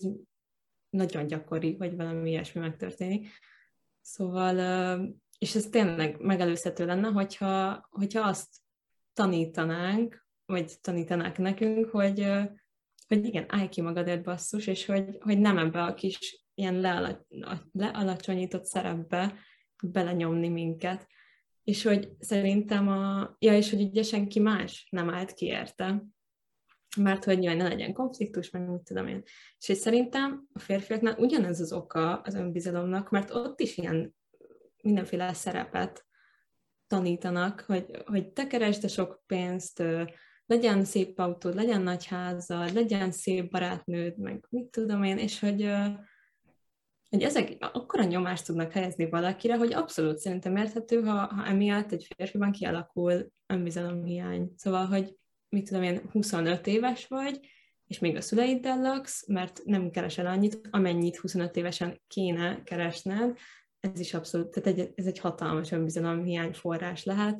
nagyon 0.89 1.27
gyakori, 1.27 1.75
hogy 1.77 1.95
valami 1.95 2.29
ilyesmi 2.29 2.61
megtörténik. 2.61 3.27
Szóval, 4.01 4.57
és 5.37 5.55
ez 5.55 5.65
tényleg 5.65 6.19
megelőzhető 6.19 6.85
lenne, 6.85 7.07
hogyha, 7.07 7.87
hogyha 7.89 8.21
azt 8.21 8.49
tanítanánk, 9.13 10.25
vagy 10.45 10.73
tanítanák 10.81 11.37
nekünk, 11.37 11.89
hogy, 11.89 12.27
hogy 13.07 13.25
igen, 13.25 13.45
állj 13.47 13.69
ki 13.69 13.81
magadért 13.81 14.23
basszus, 14.23 14.67
és 14.67 14.85
hogy, 14.85 15.17
hogy 15.19 15.39
nem 15.39 15.57
ebbe 15.57 15.83
a 15.83 15.93
kis 15.93 16.45
ilyen 16.53 16.79
lealacsonyított 17.71 18.65
szerepbe 18.65 19.35
belenyomni 19.91 20.49
minket. 20.49 21.07
És 21.63 21.83
hogy 21.83 22.09
szerintem 22.19 22.87
a, 22.87 23.35
ja, 23.39 23.55
és 23.55 23.69
hogy 23.69 23.81
ugye 23.81 24.03
senki 24.03 24.39
más 24.39 24.87
nem 24.89 25.09
állt 25.09 25.33
ki 25.33 25.45
érte, 25.45 26.05
mert 26.97 27.23
hogy 27.23 27.43
jaj, 27.43 27.55
ne 27.55 27.67
legyen 27.67 27.93
konfliktus, 27.93 28.49
meg 28.49 28.69
mit 28.69 28.81
tudom 28.81 29.07
én. 29.07 29.21
És 29.59 29.67
hogy 29.67 29.75
szerintem 29.75 30.47
a 30.53 30.59
férfiaknál 30.59 31.15
ugyanez 31.17 31.59
az 31.59 31.73
oka 31.73 32.21
az 32.21 32.35
önbizalomnak, 32.35 33.09
mert 33.09 33.31
ott 33.31 33.59
is 33.59 33.77
ilyen 33.77 34.15
mindenféle 34.81 35.33
szerepet 35.33 36.05
tanítanak, 36.87 37.59
hogy, 37.61 38.03
hogy 38.05 38.31
te 38.31 38.47
keresd 38.47 38.83
a 38.83 38.87
sok 38.87 39.23
pénzt, 39.25 39.83
legyen 40.45 40.83
szép 40.83 41.19
autód, 41.19 41.55
legyen 41.55 41.81
nagy 41.81 42.05
házad, 42.05 42.73
legyen 42.73 43.11
szép 43.11 43.49
barátnőd, 43.49 44.17
meg 44.17 44.45
mit 44.49 44.65
tudom 44.69 45.03
én, 45.03 45.17
és 45.17 45.39
hogy, 45.39 45.71
hogy 47.09 47.21
ezek 47.21 47.55
akkora 47.59 48.03
nyomást 48.03 48.45
tudnak 48.45 48.71
helyezni 48.71 49.09
valakire, 49.09 49.57
hogy 49.57 49.73
abszolút 49.73 50.17
szerintem 50.17 50.55
érthető, 50.55 51.01
ha, 51.01 51.25
ha 51.25 51.45
emiatt 51.45 51.91
egy 51.91 52.07
férfiban 52.15 52.51
kialakul 52.51 53.31
önbizalomhiány. 53.47 54.51
Szóval, 54.55 54.85
hogy 54.85 55.15
mit 55.49 55.67
tudom 55.67 55.83
én, 55.83 56.01
25 56.11 56.67
éves 56.67 57.07
vagy, 57.07 57.39
és 57.87 57.99
még 57.99 58.15
a 58.15 58.21
szüleiddel 58.21 58.81
laksz, 58.81 59.27
mert 59.27 59.61
nem 59.63 59.89
keresel 59.89 60.25
annyit, 60.25 60.67
amennyit 60.71 61.17
25 61.17 61.55
évesen 61.55 62.01
kéne 62.07 62.63
keresned, 62.63 63.37
ez 63.79 63.99
is 63.99 64.13
abszolút, 64.13 64.49
tehát 64.49 64.79
egy, 64.79 64.91
ez 64.95 65.05
egy 65.05 65.19
hatalmas 65.19 65.71
önbizalomhiány 65.71 66.53
forrás 66.53 67.03
lehet, 67.03 67.39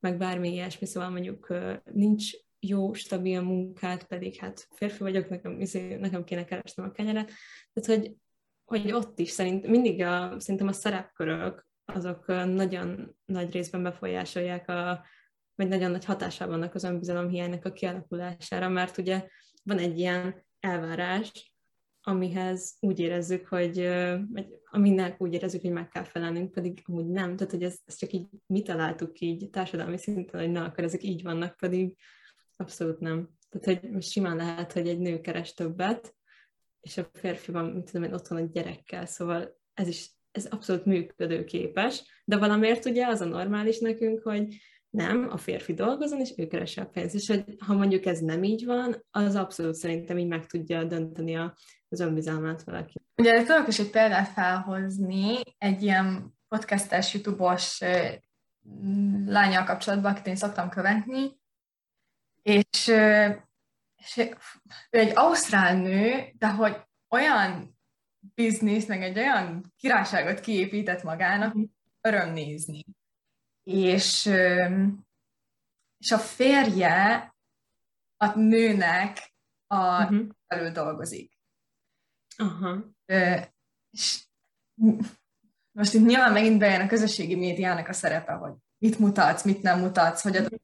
meg 0.00 0.16
bármi 0.16 0.52
ilyesmi, 0.52 0.86
szóval 0.86 1.10
mondjuk 1.10 1.54
nincs 1.92 2.30
jó, 2.60 2.92
stabil 2.92 3.40
munkát, 3.40 4.04
pedig 4.04 4.36
hát 4.36 4.68
férfi 4.74 5.02
vagyok, 5.02 5.28
nekem, 5.28 5.60
izé, 5.60 5.94
nekem 5.94 6.24
kéne 6.24 6.44
keresnem 6.44 6.86
a 6.86 6.92
kenyeret. 6.92 7.30
Tehát, 7.72 8.00
hogy, 8.00 8.16
hogy 8.68 8.92
ott 8.92 9.18
is 9.18 9.30
szerint 9.30 9.66
mindig 9.66 10.02
a, 10.02 10.40
szerintem 10.40 10.68
a 10.68 10.72
szerepkörök 10.72 11.66
azok 11.84 12.26
nagyon 12.26 13.16
nagy 13.24 13.52
részben 13.52 13.82
befolyásolják 13.82 14.68
a, 14.68 15.04
vagy 15.54 15.68
nagyon 15.68 15.90
nagy 15.90 16.04
hatásában 16.04 16.58
vannak 16.58 16.74
az 16.74 16.84
önbizalomhiánynak 16.84 17.64
a 17.64 17.72
kialakulására, 17.72 18.68
mert 18.68 18.98
ugye 18.98 19.28
van 19.62 19.78
egy 19.78 19.98
ilyen 19.98 20.46
elvárás, 20.60 21.54
amihez 22.00 22.76
úgy 22.80 22.98
érezzük, 22.98 23.46
hogy, 23.46 23.88
vagy 24.32 24.46
aminek 24.70 25.20
úgy 25.20 25.34
érezzük, 25.34 25.60
hogy 25.60 25.72
meg 25.72 25.88
kell 25.88 26.04
felelnünk, 26.04 26.50
pedig 26.50 26.82
amúgy 26.84 27.06
nem. 27.06 27.36
Tehát, 27.36 27.52
hogy 27.52 27.62
ezt, 27.62 27.80
ezt 27.84 27.98
csak 27.98 28.12
így 28.12 28.26
mi 28.46 28.62
találtuk 28.62 29.20
így 29.20 29.50
társadalmi 29.50 29.98
szinten, 29.98 30.40
hogy 30.40 30.50
na, 30.50 30.64
akkor 30.64 30.84
ezek 30.84 31.02
így 31.02 31.22
vannak, 31.22 31.56
pedig 31.56 31.96
abszolút 32.56 32.98
nem. 32.98 33.28
Tehát, 33.48 33.80
hogy 33.80 33.90
most 33.90 34.10
simán 34.10 34.36
lehet, 34.36 34.72
hogy 34.72 34.88
egy 34.88 34.98
nő 34.98 35.20
keres 35.20 35.54
többet, 35.54 36.16
és 36.80 36.96
a 36.96 37.08
férfi 37.12 37.52
van, 37.52 37.64
mit 37.64 37.84
tudom 37.84 38.02
én, 38.02 38.14
otthon 38.14 38.38
a 38.38 38.46
gyerekkel, 38.52 39.06
szóval 39.06 39.58
ez 39.74 39.88
is, 39.88 40.10
ez 40.30 40.46
abszolút 40.46 40.84
működőképes, 40.84 42.22
de 42.24 42.36
valamiért 42.36 42.84
ugye 42.84 43.06
az 43.06 43.20
a 43.20 43.24
normális 43.24 43.78
nekünk, 43.78 44.22
hogy 44.22 44.56
nem, 44.90 45.28
a 45.30 45.36
férfi 45.36 45.74
dolgozon, 45.74 46.20
és 46.20 46.32
ő 46.36 46.46
keresse 46.46 46.80
a 46.80 46.86
pénzt. 46.86 47.14
És 47.14 47.26
hogy 47.26 47.44
ha 47.58 47.74
mondjuk 47.74 48.06
ez 48.06 48.20
nem 48.20 48.42
így 48.42 48.64
van, 48.64 49.04
az 49.10 49.34
abszolút 49.34 49.74
szerintem 49.74 50.18
így 50.18 50.26
meg 50.26 50.46
tudja 50.46 50.84
dönteni 50.84 51.36
a, 51.36 51.54
az 51.88 52.00
önbizalmát 52.00 52.62
valaki. 52.62 53.00
Ugye 53.16 53.44
tudok 53.44 53.68
is 53.68 53.78
egy 53.78 53.90
példát 53.90 54.28
felhozni, 54.28 55.34
egy 55.58 55.82
ilyen 55.82 56.34
podcastes, 56.48 57.14
YouTube-os 57.14 57.82
lányjal 59.26 59.64
kapcsolatban, 59.64 60.12
akit 60.12 60.26
én 60.26 60.36
szoktam 60.36 60.68
követni, 60.68 61.38
és, 62.42 62.90
és 63.98 64.16
ő 64.90 64.98
egy 64.98 65.16
ausztrál 65.16 65.76
nő, 65.76 66.32
de 66.38 66.48
hogy 66.48 66.76
olyan 67.08 67.78
biznisz, 68.34 68.86
meg 68.86 69.02
egy 69.02 69.18
olyan 69.18 69.72
királyságot 69.76 70.40
kiépített 70.40 71.02
magának, 71.02 71.56
öröm 72.00 72.32
nézni 72.32 72.84
és, 73.68 74.26
és 75.98 76.10
a 76.10 76.18
férje 76.18 77.34
a 78.16 78.38
nőnek 78.38 79.32
a 79.66 80.02
uh-huh. 80.02 80.28
elő 80.46 80.70
dolgozik. 80.70 81.38
Uh-huh. 82.38 82.84
És 83.90 84.26
most 85.72 85.92
itt 85.92 86.06
nyilván 86.06 86.32
megint 86.32 86.58
bejön 86.58 86.80
a 86.80 86.86
közösségi 86.86 87.34
médiának 87.34 87.88
a 87.88 87.92
szerepe, 87.92 88.32
hogy 88.32 88.52
mit 88.78 88.98
mutatsz, 88.98 89.44
mit 89.44 89.62
nem 89.62 89.80
mutatsz, 89.80 90.22
hogy 90.22 90.36
adod 90.36 90.57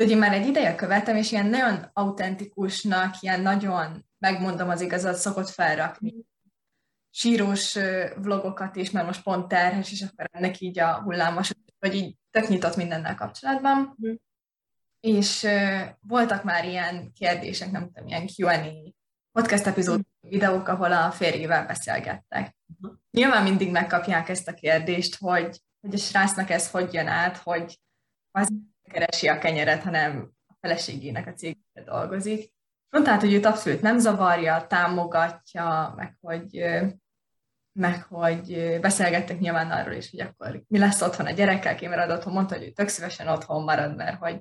De 0.00 0.06
ugye 0.06 0.16
már 0.16 0.32
egy 0.32 0.46
ideje 0.46 0.74
követem, 0.74 1.16
és 1.16 1.32
ilyen 1.32 1.46
nagyon 1.46 1.90
autentikusnak, 1.92 3.14
ilyen 3.20 3.40
nagyon, 3.40 4.06
megmondom 4.18 4.68
az 4.68 4.80
igazat, 4.80 5.14
szokott 5.16 5.48
felrakni 5.48 6.14
sírós 7.10 7.78
vlogokat 8.16 8.76
is, 8.76 8.90
mert 8.90 9.06
most 9.06 9.22
pont 9.22 9.48
terhes, 9.48 9.92
és 9.92 10.02
akkor 10.02 10.28
ennek 10.32 10.60
így 10.60 10.78
a 10.78 11.02
hullámos, 11.02 11.50
vagy 11.78 11.94
így 11.94 12.16
tök 12.30 12.48
nyitott 12.48 12.76
mindennel 12.76 13.14
kapcsolatban. 13.14 13.96
Mm. 14.06 14.14
És 15.00 15.42
uh, 15.42 15.80
voltak 16.00 16.44
már 16.44 16.64
ilyen 16.64 17.12
kérdések, 17.12 17.70
nem 17.70 17.90
tudom, 17.92 18.08
ilyen 18.08 18.28
Q&A 18.36 18.94
podcast 19.32 19.66
epizód 19.66 19.98
mm. 19.98 20.28
videók, 20.30 20.68
ahol 20.68 20.92
a 20.92 21.10
férjével 21.10 21.66
beszélgettek. 21.66 22.56
Mm. 22.86 22.90
Nyilván 23.10 23.42
mindig 23.42 23.70
megkapják 23.70 24.28
ezt 24.28 24.48
a 24.48 24.54
kérdést, 24.54 25.16
hogy, 25.18 25.60
hogy 25.80 25.94
a 25.94 25.98
srácnak 25.98 26.50
ez 26.50 26.70
hogy 26.70 26.92
jön 26.92 27.08
át, 27.08 27.36
hogy 27.36 27.78
az 28.30 28.48
keresi 28.92 29.28
a 29.28 29.38
kenyeret, 29.38 29.82
hanem 29.82 30.30
a 30.46 30.54
feleségének 30.60 31.26
a 31.26 31.32
cégére 31.32 31.84
dolgozik. 31.84 32.52
Mondtál, 32.90 33.18
hogy 33.18 33.32
őt 33.32 33.44
abszolút 33.44 33.80
nem 33.80 33.98
zavarja, 33.98 34.66
támogatja, 34.66 35.92
meg 35.96 36.16
hogy, 36.20 36.64
meg 37.72 38.02
hogy 38.02 38.78
beszélgettek 38.80 39.38
nyilván 39.38 39.70
arról 39.70 39.94
is, 39.94 40.10
hogy 40.10 40.20
akkor 40.20 40.62
mi 40.68 40.78
lesz 40.78 41.00
otthon 41.00 41.26
a 41.26 41.30
gyerekkel, 41.30 41.74
ki 41.74 41.86
marad 41.86 42.10
otthon, 42.10 42.32
mondta, 42.32 42.54
hogy 42.54 42.66
ő 42.66 42.70
tök 42.70 42.88
szívesen 42.88 43.28
otthon 43.28 43.62
marad, 43.62 43.96
mert 43.96 44.18
hogy, 44.18 44.40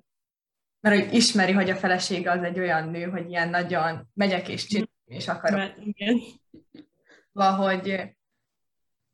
mert 0.79 0.95
hogy 0.95 1.13
ismeri, 1.13 1.51
hogy 1.51 1.69
a 1.69 1.75
felesége 1.75 2.31
az 2.31 2.43
egy 2.43 2.59
olyan 2.59 2.89
nő, 2.89 3.03
hogy 3.03 3.29
ilyen 3.29 3.49
nagyon 3.49 4.09
megyek 4.13 4.47
és 4.47 4.65
csinálom, 4.65 4.91
és. 5.05 5.29
Igen. 5.83 6.17
Valahogy 7.31 8.17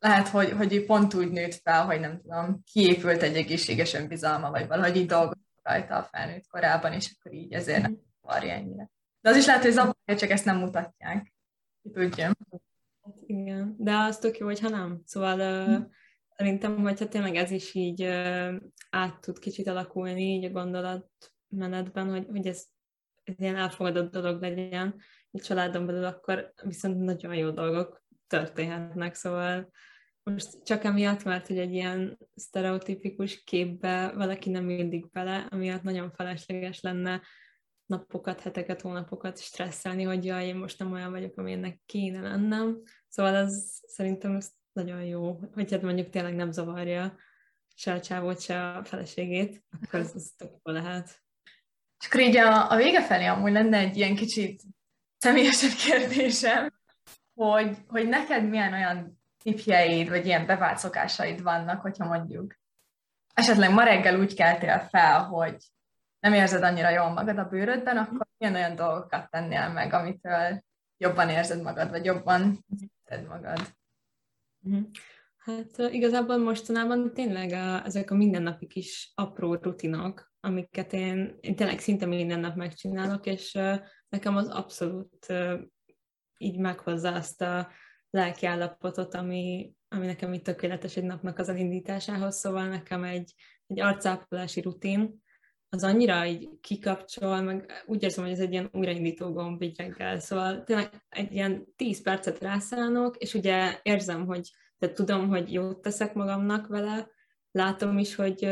lehet, 0.07 0.27
hogy, 0.27 0.51
hogy 0.51 0.85
pont 0.85 1.13
úgy 1.13 1.31
nőtt 1.31 1.53
fel, 1.53 1.85
hogy 1.85 1.99
nem 1.99 2.21
tudom, 2.21 2.63
kiépült 2.71 3.21
egy 3.21 3.35
egészséges 3.35 3.93
önbizalma, 3.93 4.51
vagy 4.51 4.67
valahogy 4.67 4.95
így 4.95 5.07
dolgozott 5.07 5.59
rajta 5.63 5.95
a 5.95 6.03
felnőtt 6.03 6.47
korában, 6.47 6.93
és 6.93 7.15
akkor 7.15 7.33
így 7.33 7.53
ezért 7.53 7.81
nem 7.81 7.97
varja 8.21 8.53
ennyire. 8.53 8.89
De 9.21 9.29
az 9.29 9.37
is 9.37 9.45
lehet, 9.45 9.61
hogy 9.61 9.71
zavarja, 9.71 10.15
csak 10.17 10.29
ezt 10.29 10.45
nem 10.45 10.57
mutatják. 10.57 11.33
Ki 11.81 11.91
tudja. 11.91 12.25
Hát 12.25 13.15
igen, 13.25 13.75
de 13.77 13.95
az 13.95 14.17
tök 14.17 14.37
jó, 14.37 14.45
hogyha 14.45 14.69
nem. 14.69 15.01
Szóval 15.05 15.39
uh, 15.39 15.85
szerintem, 16.37 16.81
hogyha 16.81 17.07
tényleg 17.07 17.35
ez 17.35 17.51
is 17.51 17.73
így 17.73 18.03
át 18.89 19.21
tud 19.21 19.39
kicsit 19.39 19.67
alakulni 19.67 20.21
így 20.21 20.45
a 20.45 20.49
gondolatmenetben, 20.49 22.09
hogy, 22.09 22.25
hogy 22.29 22.47
ez, 22.47 22.65
ez 23.23 23.33
ilyen 23.37 23.55
elfogadott 23.55 24.11
dolog 24.11 24.41
legyen 24.41 24.95
a 25.31 25.39
családon 25.39 25.85
belül, 25.85 26.05
akkor 26.05 26.53
viszont 26.63 26.99
nagyon 26.99 27.35
jó 27.35 27.49
dolgok 27.49 28.03
történhetnek, 28.27 29.15
szóval 29.15 29.71
most 30.31 30.63
csak 30.63 30.83
emiatt, 30.83 31.23
mert 31.23 31.47
hogy 31.47 31.57
egy 31.57 31.73
ilyen 31.73 32.17
sztereotipikus 32.35 33.43
képbe 33.43 34.11
valaki 34.15 34.49
nem 34.49 34.63
mindig 34.63 35.09
bele, 35.11 35.47
amiatt 35.49 35.81
nagyon 35.81 36.11
felesleges 36.11 36.81
lenne 36.81 37.21
napokat, 37.85 38.39
heteket, 38.39 38.81
hónapokat 38.81 39.39
stresszelni, 39.39 40.03
hogy 40.03 40.25
jaj, 40.25 40.47
én 40.47 40.55
most 40.55 40.79
nem 40.79 40.91
olyan 40.91 41.11
vagyok, 41.11 41.37
amilyennek 41.37 41.79
kéne 41.85 42.21
lennem. 42.21 42.81
Szóval 43.07 43.35
az 43.35 43.83
szerintem 43.87 44.35
ez 44.35 44.51
nagyon 44.71 45.03
jó, 45.03 45.39
hogy 45.53 45.71
hát 45.71 45.81
mondjuk 45.81 46.09
tényleg 46.09 46.35
nem 46.35 46.51
zavarja 46.51 47.15
se 47.75 47.93
a 47.93 47.99
csávót, 47.99 48.41
se 48.41 48.67
a 48.67 48.83
feleségét, 48.83 49.63
akkor 49.81 49.99
ez, 49.99 50.11
az 50.15 50.33
lehet. 50.63 51.23
És 51.99 52.05
akkor 52.07 52.21
így 52.21 52.37
a, 52.37 52.71
a 52.71 52.75
vége 52.75 53.03
felé 53.03 53.25
amúgy 53.25 53.51
lenne 53.51 53.77
egy 53.77 53.97
ilyen 53.97 54.15
kicsit 54.15 54.63
személyesebb 55.17 55.71
kérdésem, 55.85 56.73
hogy, 57.33 57.77
hogy 57.87 58.07
neked 58.07 58.49
milyen 58.49 58.73
olyan 58.73 59.23
tipjeid, 59.45 60.09
vagy 60.09 60.25
ilyen 60.25 60.45
bevált 60.45 60.77
szokásaid 60.77 61.41
vannak, 61.41 61.81
hogyha 61.81 62.05
mondjuk 62.05 62.55
esetleg 63.33 63.73
ma 63.73 63.83
reggel 63.83 64.19
úgy 64.19 64.35
keltél 64.35 64.79
fel, 64.79 65.23
hogy 65.23 65.57
nem 66.19 66.33
érzed 66.33 66.63
annyira 66.63 66.89
jól 66.89 67.09
magad 67.09 67.37
a 67.37 67.47
bőrödben, 67.47 67.97
akkor 67.97 68.27
milyen 68.37 68.55
olyan 68.55 68.75
dolgokat 68.75 69.29
tennél 69.29 69.69
meg, 69.69 69.93
amitől 69.93 70.63
jobban 70.97 71.29
érzed 71.29 71.61
magad, 71.61 71.89
vagy 71.89 72.05
jobban 72.05 72.65
érzed 73.07 73.27
magad? 73.27 73.59
Mhm. 74.59 74.83
Hát 75.37 75.77
igazából 75.77 76.37
mostanában 76.37 77.13
tényleg 77.13 77.51
a, 77.51 77.85
ezek 77.85 78.11
a 78.11 78.15
mindennapi 78.15 78.67
kis 78.67 79.11
apró 79.15 79.53
rutinok, 79.53 80.33
amiket 80.39 80.93
én, 80.93 81.37
én 81.41 81.55
tényleg 81.55 81.79
szinte 81.79 82.05
minden 82.05 82.39
nap 82.39 82.55
megcsinálok, 82.55 83.25
és 83.25 83.51
nekem 84.09 84.35
az 84.35 84.47
abszolút 84.47 85.33
így 86.37 86.59
meghozza 86.59 87.13
azt 87.13 87.41
a 87.41 87.69
lelki 88.15 88.45
állapotot, 88.45 89.13
ami, 89.13 89.73
ami 89.87 90.05
nekem 90.05 90.33
itt 90.33 90.43
tökéletes 90.43 90.97
egy 90.97 91.03
napnak 91.03 91.39
az 91.39 91.49
elindításához, 91.49 92.35
szóval 92.35 92.67
nekem 92.67 93.03
egy, 93.03 93.33
egy 93.67 93.79
arcápolási 93.79 94.61
rutin, 94.61 95.23
az 95.69 95.83
annyira 95.83 96.25
így 96.25 96.49
kikapcsol, 96.61 97.41
meg 97.41 97.83
úgy 97.85 98.03
érzem, 98.03 98.23
hogy 98.23 98.33
ez 98.33 98.39
egy 98.39 98.51
ilyen 98.51 98.69
újraindító 98.71 99.31
gomb 99.31 99.61
így 99.61 99.77
reggel. 99.77 100.19
Szóval 100.19 100.63
tényleg 100.63 101.05
egy 101.09 101.33
ilyen 101.33 101.65
10 101.75 102.01
percet 102.01 102.39
rászállok, 102.39 103.17
és 103.17 103.33
ugye 103.33 103.79
érzem, 103.81 104.25
hogy 104.25 104.51
tehát 104.77 104.95
tudom, 104.95 105.27
hogy 105.27 105.53
jót 105.53 105.81
teszek 105.81 106.13
magamnak 106.13 106.67
vele, 106.67 107.09
látom 107.51 107.97
is, 107.97 108.15
hogy, 108.15 108.47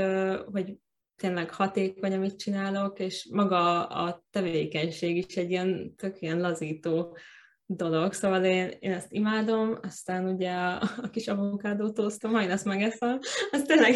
hogy 0.51 0.77
tényleg 1.15 1.53
hatékony, 1.53 2.13
amit 2.13 2.39
csinálok, 2.39 2.99
és 2.99 3.27
maga 3.31 3.87
a 3.87 4.25
tevékenység 4.29 5.17
is 5.17 5.35
egy 5.35 5.49
ilyen 5.49 5.95
tök 5.95 6.21
ilyen 6.21 6.39
lazító 6.39 7.17
dolog, 7.65 8.13
szóval 8.13 8.45
én, 8.45 8.71
én 8.79 8.91
ezt 8.91 9.11
imádom, 9.11 9.77
aztán 9.81 10.27
ugye 10.27 10.51
a, 10.51 11.09
kis 11.11 11.27
avokádó 11.27 11.91
tosztom, 11.91 12.31
majd 12.31 12.49
ezt 12.49 12.65
megeszem, 12.65 13.19
az 13.51 13.61
tényleg 13.61 13.95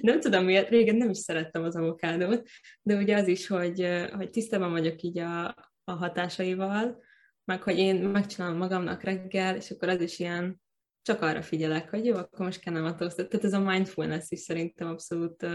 nem 0.00 0.20
tudom 0.20 0.44
miért, 0.44 0.68
régen 0.68 0.96
nem 0.96 1.10
is 1.10 1.18
szerettem 1.18 1.62
az 1.62 1.76
avokádót, 1.76 2.48
de 2.82 2.96
ugye 2.96 3.16
az 3.16 3.28
is, 3.28 3.46
hogy, 3.46 3.88
hogy 4.12 4.30
tisztában 4.30 4.70
vagyok 4.70 5.02
így 5.02 5.18
a, 5.18 5.46
a 5.84 5.92
hatásaival, 5.92 7.02
meg 7.44 7.62
hogy 7.62 7.78
én 7.78 7.96
megcsinálom 7.96 8.56
magamnak 8.56 9.02
reggel, 9.02 9.56
és 9.56 9.70
akkor 9.70 9.88
az 9.88 10.00
is 10.00 10.18
ilyen, 10.18 10.60
csak 11.02 11.22
arra 11.22 11.42
figyelek, 11.42 11.90
hogy 11.90 12.04
jó, 12.04 12.16
akkor 12.16 12.46
most 12.46 12.60
kenem 12.60 12.84
a 12.84 12.94
tosztot. 12.94 13.28
Tehát 13.28 13.46
ez 13.46 13.52
a 13.52 13.60
mindfulness 13.60 14.30
is 14.30 14.40
szerintem 14.40 14.88
abszolút 14.88 15.46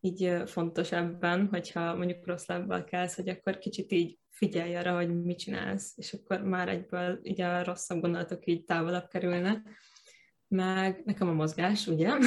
így 0.00 0.42
fontos 0.46 0.92
ebben, 0.92 1.48
hogyha 1.50 1.94
mondjuk 1.94 2.26
rossz 2.26 2.46
lábbal 2.46 2.84
kelsz, 2.84 3.14
hogy 3.14 3.28
akkor 3.28 3.58
kicsit 3.58 3.92
így 3.92 4.18
figyelj 4.30 4.76
arra, 4.76 4.94
hogy 4.94 5.22
mit 5.22 5.38
csinálsz, 5.38 5.92
és 5.96 6.12
akkor 6.12 6.42
már 6.42 6.68
egyből 6.68 7.20
így 7.22 7.40
a 7.40 7.64
rosszabb 7.64 8.00
gondolatok 8.00 8.46
így 8.46 8.64
távolabb 8.64 9.08
kerülnek. 9.08 9.68
Meg 10.48 11.02
nekem 11.04 11.28
a 11.28 11.32
mozgás, 11.32 11.86
ugye? 11.86 12.12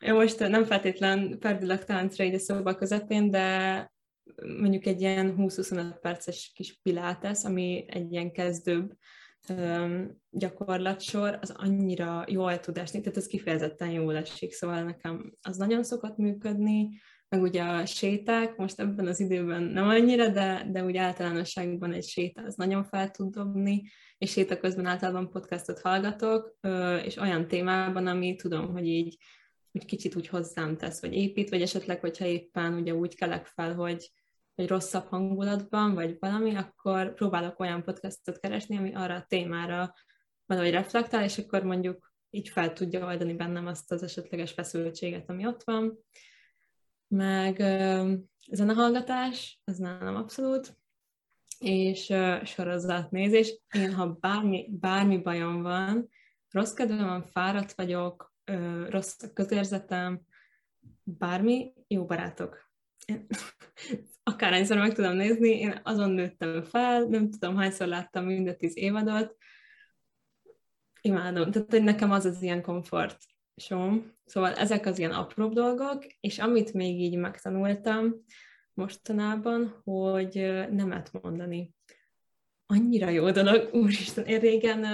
Én 0.00 0.14
most 0.14 0.38
nem 0.38 0.64
feltétlen 0.64 1.38
perdülök 1.38 1.84
táncra 1.84 2.24
így 2.24 2.34
a 2.34 2.38
szóba 2.38 2.74
közepén, 2.74 3.30
de 3.30 3.90
mondjuk 4.58 4.86
egy 4.86 5.00
ilyen 5.00 5.34
20-25 5.38 5.96
perces 6.00 6.52
kis 6.54 6.78
pilates, 6.82 7.44
ami 7.44 7.84
egy 7.88 8.12
ilyen 8.12 8.32
kezdőbb 8.32 8.92
gyakorlatsor, 10.30 11.38
az 11.40 11.52
annyira 11.56 12.24
jól 12.28 12.60
tud 12.60 12.78
esni, 12.78 13.00
tehát 13.00 13.16
ez 13.16 13.26
kifejezetten 13.26 13.90
jól 13.90 14.16
esik, 14.16 14.52
szóval 14.52 14.82
nekem 14.82 15.34
az 15.42 15.56
nagyon 15.56 15.82
szokott 15.82 16.16
működni, 16.16 16.88
meg 17.28 17.42
ugye 17.42 17.62
a 17.62 17.86
séták, 17.86 18.56
most 18.56 18.80
ebben 18.80 19.06
az 19.06 19.20
időben 19.20 19.62
nem 19.62 19.88
annyira, 19.88 20.28
de, 20.28 20.68
de 20.70 20.84
úgy 20.84 20.96
általánosságban 20.96 21.92
egy 21.92 22.04
séta 22.04 22.42
az 22.42 22.54
nagyon 22.54 22.84
fel 22.84 23.10
tud 23.10 23.34
dobni, 23.34 23.82
és 24.18 24.30
séta 24.30 24.58
közben 24.58 24.86
általában 24.86 25.30
podcastot 25.30 25.80
hallgatok, 25.80 26.56
és 27.04 27.16
olyan 27.16 27.48
témában, 27.48 28.06
ami 28.06 28.34
tudom, 28.34 28.72
hogy 28.72 28.86
így 28.86 29.16
úgy 29.72 29.84
kicsit 29.84 30.16
úgy 30.16 30.28
hozzám 30.28 30.76
tesz, 30.76 31.00
vagy 31.00 31.14
épít, 31.14 31.50
vagy 31.50 31.62
esetleg, 31.62 32.00
hogyha 32.00 32.24
éppen 32.24 32.74
ugye 32.74 32.94
úgy 32.94 33.14
kelek 33.14 33.46
fel, 33.46 33.74
hogy, 33.74 34.10
hogy 34.54 34.68
rosszabb 34.68 35.06
hangulatban, 35.06 35.94
vagy 35.94 36.16
valami, 36.18 36.54
akkor 36.54 37.14
próbálok 37.14 37.60
olyan 37.60 37.82
podcastot 37.82 38.38
keresni, 38.38 38.76
ami 38.76 38.94
arra 38.94 39.14
a 39.14 39.24
témára 39.28 39.94
valahogy 40.46 40.70
reflektál, 40.70 41.24
és 41.24 41.38
akkor 41.38 41.62
mondjuk 41.62 42.12
így 42.30 42.48
fel 42.48 42.72
tudja 42.72 43.06
oldani 43.06 43.34
bennem 43.34 43.66
azt 43.66 43.92
az 43.92 44.02
esetleges 44.02 44.52
feszültséget, 44.52 45.28
ami 45.28 45.46
ott 45.46 45.62
van. 45.62 45.98
Meg 47.08 47.56
zenehallgatás, 48.50 49.60
ez 49.64 49.76
nálam 49.76 50.16
abszolút, 50.16 50.76
és 51.58 52.08
uh, 52.08 52.44
sorozatnézés. 52.44 53.60
Én, 53.74 53.94
ha 53.94 54.06
bármi, 54.20 54.68
bármi 54.80 55.18
bajom 55.18 55.62
van, 55.62 56.08
rossz 56.50 56.72
kedvem 56.72 57.06
van, 57.06 57.22
fáradt 57.22 57.72
vagyok, 57.72 58.34
uh, 58.50 58.90
rossz 58.90 59.16
közérzetem, 59.34 60.20
bármi, 61.02 61.72
jó 61.88 62.04
barátok. 62.04 62.70
Akárhányszor 64.22 64.78
meg 64.78 64.94
tudom 64.94 65.16
nézni, 65.16 65.48
én 65.48 65.80
azon 65.82 66.10
nőttem 66.10 66.62
fel, 66.62 67.02
nem 67.02 67.30
tudom, 67.30 67.56
hányszor 67.56 67.86
láttam 67.86 68.24
mind 68.24 68.48
a 68.48 68.56
tíz 68.56 68.76
évadot, 68.76 69.36
imádom. 71.00 71.50
Tehát, 71.50 71.70
hogy 71.70 71.82
nekem 71.82 72.10
az 72.10 72.24
az 72.24 72.42
ilyen 72.42 72.62
komfort 72.62 73.18
som. 73.56 74.12
Szóval 74.24 74.54
ezek 74.54 74.86
az 74.86 74.98
ilyen 74.98 75.12
apró 75.12 75.48
dolgok, 75.48 76.06
és 76.20 76.38
amit 76.38 76.72
még 76.72 77.00
így 77.00 77.16
megtanultam 77.16 78.24
mostanában, 78.74 79.80
hogy 79.84 80.34
nemet 80.70 81.12
mondani. 81.22 81.74
Annyira 82.66 83.08
jó 83.08 83.30
dolog, 83.30 83.68
úristen, 83.74 84.24
én 84.24 84.40
régen, 84.40 84.86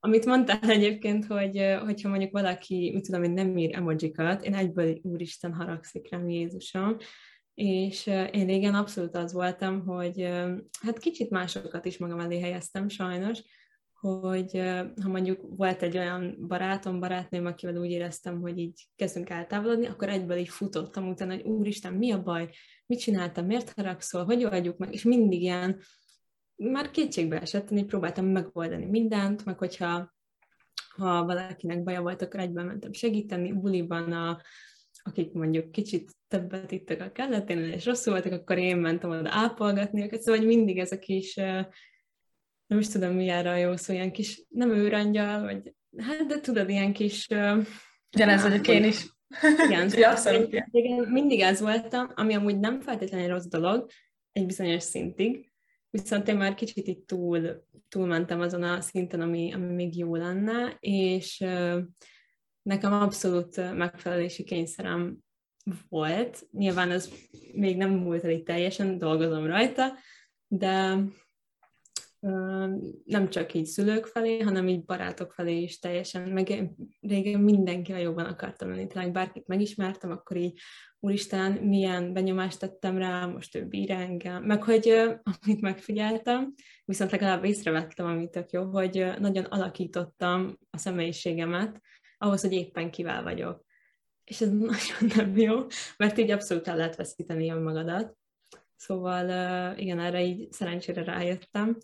amit 0.00 0.24
mondtál 0.24 0.70
egyébként, 0.70 1.26
hogy 1.26 1.76
hogyha 1.84 2.08
mondjuk 2.08 2.32
valaki, 2.32 2.90
mit 2.94 3.04
tudom 3.04 3.22
én, 3.22 3.30
nem 3.30 3.56
ír 3.56 3.74
emojikat, 3.74 4.44
én 4.44 4.54
egyből 4.54 4.98
úristen 5.02 5.54
haragszik 5.54 6.10
rám 6.10 6.28
Jézusom, 6.28 6.96
és 7.56 8.06
én 8.06 8.46
régen 8.46 8.74
abszolút 8.74 9.16
az 9.16 9.32
voltam, 9.32 9.86
hogy 9.86 10.22
hát 10.80 10.98
kicsit 10.98 11.30
másokat 11.30 11.84
is 11.84 11.98
magam 11.98 12.18
elé 12.18 12.40
helyeztem 12.40 12.88
sajnos, 12.88 13.42
hogy 14.00 14.62
ha 15.02 15.08
mondjuk 15.08 15.40
volt 15.56 15.82
egy 15.82 15.96
olyan 15.96 16.36
barátom, 16.48 17.00
barátnőm, 17.00 17.46
akivel 17.46 17.76
úgy 17.76 17.90
éreztem, 17.90 18.40
hogy 18.40 18.58
így 18.58 18.88
kezdünk 18.96 19.30
eltávolodni, 19.30 19.86
akkor 19.86 20.08
egyből 20.08 20.36
így 20.36 20.48
futottam 20.48 21.08
utána, 21.08 21.34
hogy 21.34 21.44
úristen, 21.44 21.92
mi 21.92 22.12
a 22.12 22.22
baj, 22.22 22.50
mit 22.86 22.98
csináltam, 22.98 23.46
miért 23.46 23.72
haragszol, 23.76 24.24
hogy 24.24 24.44
oldjuk 24.44 24.76
meg, 24.76 24.92
és 24.92 25.02
mindig 25.02 25.42
ilyen, 25.42 25.80
már 26.56 26.90
kétségbe 26.90 27.40
esett, 27.40 27.68
hogy 27.68 27.84
próbáltam 27.84 28.26
megoldani 28.26 28.86
mindent, 28.86 29.44
meg 29.44 29.58
hogyha 29.58 30.14
ha 30.96 31.24
valakinek 31.24 31.82
baja 31.82 32.02
volt, 32.02 32.22
akkor 32.22 32.40
egyben 32.40 32.66
mentem 32.66 32.92
segíteni, 32.92 33.52
buliban 33.52 34.12
a, 34.12 34.40
akik 35.02 35.32
mondjuk 35.32 35.70
kicsit 35.70 36.15
többet 36.28 36.70
ittak 36.70 37.00
a 37.00 37.12
kelletén, 37.12 37.58
és 37.58 37.84
rosszul 37.84 38.12
voltak, 38.12 38.32
akkor 38.32 38.58
én 38.58 38.76
mentem 38.76 39.10
oda 39.10 39.30
ápolgatni 39.32 40.02
őket, 40.02 40.20
szóval 40.20 40.40
hogy 40.40 40.48
mindig 40.48 40.78
ez 40.78 40.92
a 40.92 40.98
kis, 40.98 41.34
nem 42.66 42.78
is 42.78 42.88
tudom, 42.88 43.14
mi 43.14 43.28
erre 43.28 43.50
a 43.50 43.56
jó 43.56 43.76
szó, 43.76 43.92
ilyen 43.92 44.12
kis, 44.12 44.44
nem 44.48 44.70
őrangyal, 44.70 45.42
vagy 45.42 45.74
hát, 45.96 46.26
de 46.26 46.40
tudod, 46.40 46.68
ilyen 46.68 46.92
kis... 46.92 47.28
Ugyanez 48.14 48.42
vagyok 48.42 48.68
én 48.68 48.84
is. 48.84 49.06
Igen, 49.66 49.90
ja, 49.98 50.16
szóval, 50.16 50.48
igen, 50.70 51.08
mindig 51.08 51.40
ez 51.40 51.60
voltam, 51.60 52.10
ami 52.14 52.34
amúgy 52.34 52.58
nem 52.58 52.80
feltétlenül 52.80 53.28
rossz 53.28 53.46
dolog, 53.46 53.86
egy 54.32 54.46
bizonyos 54.46 54.82
szintig, 54.82 55.50
viszont 55.90 56.28
én 56.28 56.36
már 56.36 56.54
kicsit 56.54 56.86
itt 56.86 57.06
túl, 57.06 57.64
túlmentem 57.88 58.40
azon 58.40 58.62
a 58.62 58.80
szinten, 58.80 59.20
ami, 59.20 59.52
ami 59.52 59.74
még 59.74 59.96
jó 59.96 60.14
lenne, 60.14 60.76
és 60.80 61.44
nekem 62.62 62.92
abszolút 62.92 63.74
megfelelési 63.74 64.44
kényszerem 64.44 65.18
volt. 65.88 66.46
Nyilván 66.50 66.90
ez 66.90 67.12
még 67.52 67.76
nem 67.76 67.90
múlt 67.90 68.24
el 68.24 68.42
teljesen, 68.42 68.98
dolgozom 68.98 69.46
rajta, 69.46 69.92
de 70.48 70.98
nem 73.04 73.28
csak 73.30 73.54
így 73.54 73.64
szülők 73.64 74.06
felé, 74.06 74.38
hanem 74.38 74.68
így 74.68 74.84
barátok 74.84 75.32
felé 75.32 75.62
is 75.62 75.78
teljesen, 75.78 76.28
meg 76.28 76.70
régen 77.00 77.40
mindenkivel 77.40 78.00
jobban 78.00 78.24
akartam 78.24 78.68
lenni, 78.68 78.86
tényleg 78.86 79.12
bárkit 79.12 79.46
megismertem, 79.46 80.10
akkor 80.10 80.36
így 80.36 80.60
úristen, 81.00 81.52
milyen 81.52 82.12
benyomást 82.12 82.58
tettem 82.58 82.98
rá, 82.98 83.26
most 83.26 83.56
ő 83.56 83.66
bír 83.66 83.90
engem, 83.90 84.42
meg 84.42 84.62
hogy 84.62 84.88
amit 85.22 85.60
megfigyeltem, 85.60 86.54
viszont 86.84 87.10
legalább 87.10 87.44
észrevettem, 87.44 88.06
amit 88.06 88.30
tök 88.30 88.50
jó, 88.50 88.64
hogy 88.64 89.06
nagyon 89.18 89.44
alakítottam 89.44 90.58
a 90.70 90.78
személyiségemet, 90.78 91.80
ahhoz, 92.18 92.40
hogy 92.40 92.52
éppen 92.52 92.90
kivel 92.90 93.22
vagyok. 93.22 93.64
És 94.26 94.40
ez 94.40 94.50
nagyon 94.74 95.12
nem 95.16 95.36
jó, 95.36 95.66
mert 95.96 96.18
így 96.18 96.30
abszolút 96.30 96.68
el 96.68 96.76
lehet 96.76 96.96
veszíteni 96.96 97.50
önmagadat. 97.50 98.16
Szóval 98.76 99.24
igen, 99.78 99.98
erre 99.98 100.22
így 100.22 100.52
szerencsére 100.52 101.04
rájöttem. 101.04 101.76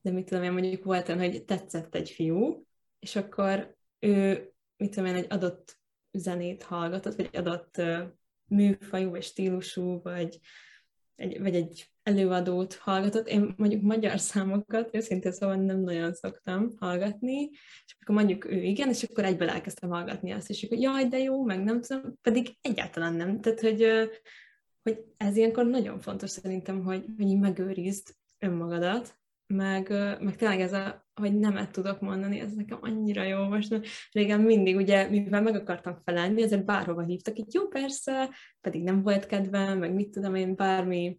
De 0.00 0.10
mit 0.10 0.24
tudom 0.24 0.42
én, 0.42 0.52
mondjuk 0.52 0.84
volt 0.84 1.08
olyan, 1.08 1.20
hogy 1.20 1.44
tetszett 1.44 1.94
egy 1.94 2.10
fiú, 2.10 2.66
és 2.98 3.16
akkor 3.16 3.76
ő, 3.98 4.48
mit 4.76 4.90
tudom 4.90 5.08
én, 5.08 5.14
egy 5.14 5.26
adott 5.28 5.78
zenét 6.12 6.62
hallgatott, 6.62 7.16
vagy 7.16 7.30
adott 7.32 7.82
műfajú, 8.48 9.10
vagy 9.10 9.22
stílusú, 9.22 10.00
vagy 10.02 10.40
egy, 11.14 11.40
vagy 11.40 11.54
egy 11.54 11.91
előadót 12.02 12.74
hallgatott. 12.74 13.28
Én 13.28 13.54
mondjuk 13.56 13.82
magyar 13.82 14.20
számokat, 14.20 14.94
őszintén 14.94 15.32
szóval 15.32 15.56
nem 15.56 15.80
nagyon 15.80 16.14
szoktam 16.14 16.70
hallgatni, 16.78 17.50
és 17.84 17.96
akkor 18.00 18.14
mondjuk 18.14 18.44
ő 18.44 18.62
igen, 18.62 18.88
és 18.88 19.02
akkor 19.02 19.24
egyből 19.24 19.48
elkezdtem 19.48 19.90
hallgatni 19.90 20.30
azt, 20.30 20.50
és 20.50 20.62
akkor 20.62 20.78
jaj, 20.78 21.04
de 21.04 21.18
jó, 21.18 21.44
meg 21.44 21.62
nem 21.62 21.80
tudom, 21.80 22.18
pedig 22.22 22.56
egyáltalán 22.60 23.14
nem. 23.14 23.40
Tehát, 23.40 23.60
hogy, 23.60 23.86
hogy 24.82 25.04
ez 25.16 25.36
ilyenkor 25.36 25.66
nagyon 25.66 26.00
fontos 26.00 26.30
szerintem, 26.30 26.84
hogy, 26.84 27.04
hogy 27.16 27.38
megőrizd 27.38 28.14
önmagadat, 28.38 29.20
meg, 29.46 29.90
meg 30.20 30.36
tényleg 30.36 30.60
ez 30.60 30.72
a, 30.72 31.06
hogy 31.14 31.38
nemet 31.38 31.70
tudok 31.70 32.00
mondani, 32.00 32.40
ez 32.40 32.54
nekem 32.54 32.78
annyira 32.80 33.22
jó 33.22 33.44
most. 33.44 33.80
Régen 34.12 34.40
mindig, 34.40 34.76
ugye, 34.76 35.08
mivel 35.08 35.42
meg 35.42 35.54
akartam 35.54 35.98
felelni, 36.04 36.42
ezért 36.42 36.64
bárhova 36.64 37.02
hívtak, 37.02 37.38
itt 37.38 37.52
jó 37.52 37.68
persze, 37.68 38.30
pedig 38.60 38.82
nem 38.82 39.02
volt 39.02 39.26
kedvem, 39.26 39.78
meg 39.78 39.94
mit 39.94 40.10
tudom 40.10 40.34
én, 40.34 40.54
bármi, 40.54 41.18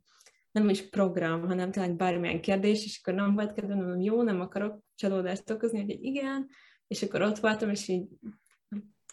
nem 0.54 0.70
is 0.70 0.90
program, 0.90 1.42
hanem 1.48 1.72
tényleg 1.72 1.96
bármilyen 1.96 2.42
kérdés, 2.42 2.84
és 2.84 3.00
akkor 3.02 3.14
nem 3.14 3.34
volt 3.34 3.54
kedvem, 3.54 3.78
nem 3.78 4.00
jó, 4.00 4.22
nem 4.22 4.42
akarok 4.42 4.84
csalódást 4.96 5.50
okozni, 5.50 5.80
hogy 5.80 6.04
igen, 6.04 6.50
és 6.88 7.04
akkor 7.04 7.22
ott 7.22 7.40
voltam, 7.40 7.70
és 7.70 7.88
így 7.88 8.08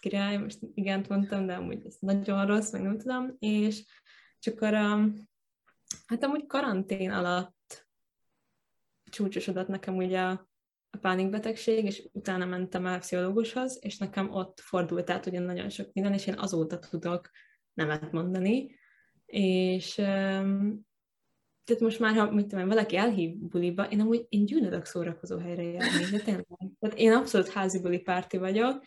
király, 0.01 0.37
most 0.37 0.59
igent 0.75 1.09
mondtam, 1.09 1.47
de 1.47 1.55
amúgy 1.55 1.83
ez 1.87 1.97
nagyon 2.01 2.47
rossz, 2.47 2.73
meg 2.73 2.83
nem 2.83 2.99
tudom, 2.99 3.37
és 3.39 3.85
csak 4.39 4.55
akkor 4.55 4.73
hát 6.07 6.25
amúgy 6.25 6.47
karantén 6.47 7.11
alatt 7.11 7.87
csúcsosodott 9.11 9.69
nekem 9.69 9.97
ugye 9.97 10.21
a, 10.21 10.49
a 10.91 10.99
pánikbetegség, 10.99 11.85
és 11.85 12.09
utána 12.13 12.45
mentem 12.45 12.87
el 12.87 12.99
pszichológushoz, 12.99 13.79
és 13.81 13.99
nekem 13.99 14.31
ott 14.31 14.61
fordult 14.61 15.11
át 15.11 15.27
ugye 15.27 15.41
nagyon 15.41 15.69
sok 15.69 15.93
minden, 15.93 16.13
és 16.13 16.27
én 16.27 16.39
azóta 16.39 16.79
tudok 16.79 17.31
nemet 17.75 18.13
mondani, 18.13 18.79
és 19.27 20.01
tehát 21.71 21.85
most 21.85 21.99
már, 21.99 22.15
ha 22.15 22.31
mit 22.31 22.47
tudom, 22.47 22.69
valaki 22.69 22.97
elhív 22.97 23.37
buliba, 23.37 23.85
én 23.85 24.01
amúgy 24.01 24.27
én 24.29 24.45
gyűlölök 24.45 24.85
szórakozó 24.85 25.39
helyre 25.39 25.63
járni, 25.63 26.05
de 26.11 26.19
tényleg. 26.19 26.47
Tehát 26.79 26.99
én 26.99 27.13
abszolút 27.13 27.49
házi 27.49 27.81
buli 27.81 27.99
párti 27.99 28.37
vagyok, 28.37 28.85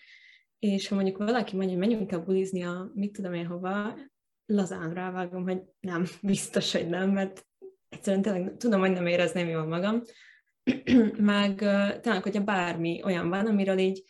és 0.60 0.88
ha 0.88 0.96
mondjuk 0.96 1.18
valaki 1.18 1.56
mondja, 1.56 1.78
menjünk 1.78 2.12
el 2.12 2.20
bulizni 2.20 2.64
a 2.64 2.92
mit 2.94 3.12
tudom 3.12 3.34
én 3.34 3.46
hova, 3.46 3.98
lazán 4.46 4.94
rávágom, 4.94 5.44
hogy 5.44 5.62
nem, 5.80 6.06
biztos, 6.22 6.72
hogy 6.72 6.88
nem, 6.88 7.10
mert 7.10 7.46
egyszerűen 7.90 8.22
tényleg 8.22 8.58
tudom, 8.58 8.80
hogy 8.80 8.92
nem 8.92 9.08
érezném 9.08 9.48
jól 9.48 9.66
magam, 9.66 10.02
meg 11.18 11.56
tényleg, 12.02 12.24
hogyha 12.24 12.44
bármi 12.44 13.02
olyan 13.04 13.30
van, 13.30 13.46
amiről 13.46 13.78
így 13.78 14.04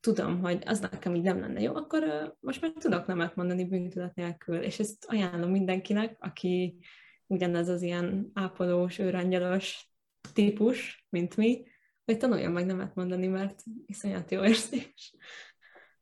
tudom, 0.00 0.40
hogy 0.40 0.62
az 0.66 0.80
nekem 0.80 1.14
így 1.14 1.22
nem 1.22 1.40
lenne 1.40 1.60
jó, 1.60 1.74
akkor 1.74 2.34
most 2.40 2.60
már 2.60 2.72
tudok 2.72 3.06
nemet 3.06 3.36
mondani 3.36 3.64
bűntudat 3.64 4.14
nélkül, 4.14 4.56
és 4.56 4.78
ezt 4.78 5.04
ajánlom 5.04 5.50
mindenkinek, 5.50 6.16
aki 6.20 6.78
ugyanez 7.26 7.68
az 7.68 7.82
ilyen 7.82 8.30
ápolós, 8.34 8.98
őrangyalos 8.98 9.88
típus, 10.32 11.06
mint 11.08 11.36
mi, 11.36 11.64
hogy 12.04 12.18
tanuljon 12.18 12.52
meg 12.52 12.66
nemet 12.66 12.94
mondani, 12.94 13.26
mert 13.26 13.62
iszonyat 13.86 14.30
jó 14.30 14.44
érzés. 14.44 15.14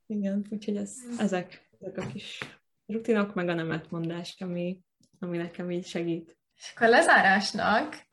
Igen, 0.06 0.46
úgyhogy 0.50 0.76
ez, 0.76 0.96
ezek 1.18 1.70
ezek 1.82 1.98
a 1.98 2.06
kis 2.06 2.38
rutinok, 2.86 3.34
meg 3.34 3.48
a 3.48 3.54
nemetmondás, 3.54 4.36
ami, 4.40 4.80
ami 5.18 5.36
nekem 5.36 5.70
így 5.70 5.86
segít. 5.86 6.36
És 6.56 6.72
akkor 6.74 6.88
lezárásnak 6.88 8.06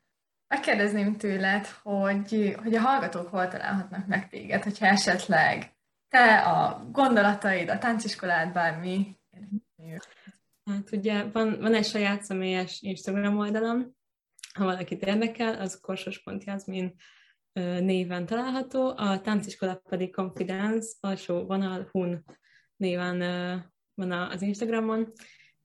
megkérdezném 0.48 1.18
tőled, 1.18 1.66
hogy, 1.66 2.56
hogy 2.64 2.76
a 2.76 2.80
hallgatók 2.80 3.28
hol 3.28 3.48
találhatnak 3.48 4.08
meg 4.08 4.30
téged, 4.30 4.64
hogyha 4.64 4.86
esetleg 4.86 5.78
te, 6.08 6.38
a 6.40 6.88
gondolataid, 6.92 7.70
a 7.70 7.78
tánciskolád, 7.78 8.54
bármi. 8.54 9.18
Hát 10.70 10.92
ugye 10.92 11.24
van, 11.24 11.60
van 11.60 11.74
egy 11.74 11.86
saját 11.86 12.24
személyes 12.24 12.82
Instagram 12.82 13.38
oldalam, 13.38 13.96
ha 14.54 14.64
valakit 14.64 15.04
érdekel, 15.04 15.62
az 15.62 15.80
korsos.jazmin 15.80 16.96
néven 17.80 18.26
található, 18.26 18.94
a 18.98 19.22
tánciskola 19.22 19.76
pedig 19.90 20.14
Confidence, 20.14 20.88
alsó 21.00 21.46
vonal 21.46 21.90
hun 21.92 22.24
néven 22.76 23.20
van 23.94 24.12
az 24.12 24.42
Instagramon, 24.42 25.12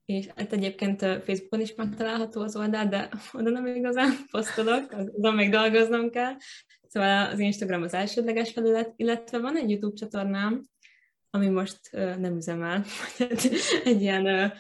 és 0.05 0.27
hát 0.27 0.53
egyébként 0.53 1.01
Facebookon 1.01 1.61
is 1.61 1.75
megtalálható 1.75 2.41
az 2.41 2.57
oldal, 2.57 2.85
de 2.85 3.09
oda 3.33 3.51
nem 3.51 3.67
igazán 3.67 4.13
posztolok, 4.31 4.93
azon 4.93 5.35
még 5.35 5.51
dolgoznom 5.51 6.11
kell. 6.11 6.37
Szóval 6.89 7.31
az 7.31 7.39
Instagram 7.39 7.83
az 7.83 7.95
elsődleges 7.95 8.53
felület, 8.53 8.93
illetve 8.97 9.39
van 9.39 9.57
egy 9.57 9.71
YouTube 9.71 9.97
csatornám, 9.97 10.63
ami 11.31 11.49
most 11.49 11.79
nem 11.93 12.37
üzemel, 12.37 12.85
egy 13.85 14.01
ilyen 14.01 14.53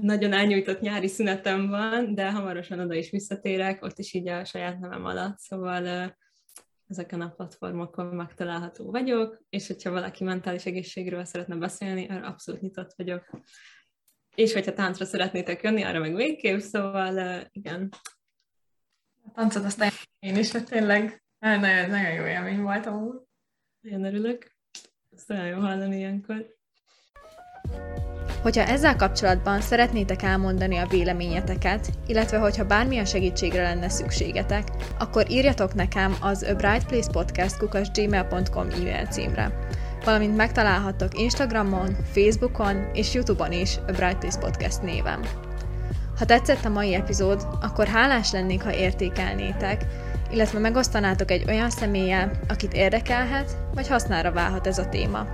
nagyon 0.00 0.32
elnyújtott 0.32 0.80
nyári 0.80 1.08
szünetem 1.08 1.68
van, 1.68 2.14
de 2.14 2.30
hamarosan 2.30 2.80
oda 2.80 2.94
is 2.94 3.10
visszatérek, 3.10 3.84
ott 3.84 3.98
is 3.98 4.12
így 4.12 4.28
a 4.28 4.44
saját 4.44 4.78
nevem 4.78 5.04
alatt, 5.04 5.38
szóval 5.38 6.14
ezeken 6.88 7.20
a 7.20 7.30
platformokon 7.30 8.06
megtalálható 8.06 8.90
vagyok, 8.90 9.42
és 9.48 9.66
hogyha 9.66 9.90
valaki 9.90 10.24
mentális 10.24 10.66
egészségről 10.66 11.24
szeretne 11.24 11.54
beszélni, 11.56 12.08
arra 12.08 12.26
abszolút 12.26 12.60
nyitott 12.60 12.92
vagyok. 12.96 13.30
És 14.34 14.52
hogyha 14.52 14.72
táncra 14.72 15.04
szeretnétek 15.04 15.62
jönni, 15.62 15.82
arra 15.82 15.98
meg 15.98 16.14
végképp, 16.14 16.58
szóval 16.58 17.46
igen. 17.50 17.88
A 19.24 19.30
táncot 19.34 19.64
aztán 19.64 19.90
én 20.18 20.36
is, 20.36 20.52
mert 20.52 20.68
tényleg 20.68 21.22
nagyon, 21.38 21.90
nagyon 21.90 22.12
jó 22.12 22.24
élmény 22.24 22.60
volt 22.60 22.86
amúgy. 22.86 23.20
Nagyon 23.80 24.04
örülök. 24.04 24.56
Ezt 25.10 25.30
olyan 25.30 25.46
jó 25.46 25.58
hallani 25.58 25.96
ilyenkor. 25.96 26.60
Hogyha 28.42 28.64
ezzel 28.64 28.96
kapcsolatban 28.96 29.60
szeretnétek 29.60 30.22
elmondani 30.22 30.76
a 30.76 30.86
véleményeteket, 30.86 31.90
illetve 32.06 32.38
hogyha 32.38 32.64
bármilyen 32.64 33.04
segítségre 33.04 33.62
lenne 33.62 33.88
szükségetek, 33.88 34.68
akkor 34.98 35.30
írjatok 35.30 35.74
nekem 35.74 36.16
az 36.20 36.42
A 36.42 36.54
Bright 36.54 36.86
Place 36.86 37.10
Podcast 37.10 37.56
gmail.com 37.94 38.66
e-mail 38.70 39.06
címre. 39.06 39.52
Valamint 40.04 40.36
megtalálhattok 40.36 41.18
Instagramon, 41.18 41.96
Facebookon 42.12 42.90
és 42.92 43.14
Youtube-on 43.14 43.52
is 43.52 43.76
A 43.76 43.92
Bright 43.92 44.18
Place 44.18 44.38
Podcast 44.38 44.82
néven. 44.82 45.20
Ha 46.18 46.24
tetszett 46.24 46.64
a 46.64 46.68
mai 46.68 46.94
epizód, 46.94 47.46
akkor 47.60 47.86
hálás 47.86 48.32
lennék, 48.32 48.62
ha 48.62 48.74
értékelnétek, 48.74 49.86
illetve 50.30 50.58
megosztanátok 50.58 51.30
egy 51.30 51.44
olyan 51.48 51.70
személlyel, 51.70 52.30
akit 52.48 52.72
érdekelhet, 52.72 53.56
vagy 53.74 53.88
hasznára 53.88 54.32
válhat 54.32 54.66
ez 54.66 54.78
a 54.78 54.88
téma. 54.88 55.26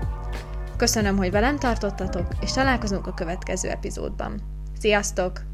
Köszönöm, 0.79 1.17
hogy 1.17 1.31
velem 1.31 1.59
tartottatok, 1.59 2.27
és 2.41 2.53
találkozunk 2.53 3.07
a 3.07 3.15
következő 3.15 3.69
epizódban. 3.69 4.43
Sziasztok! 4.79 5.49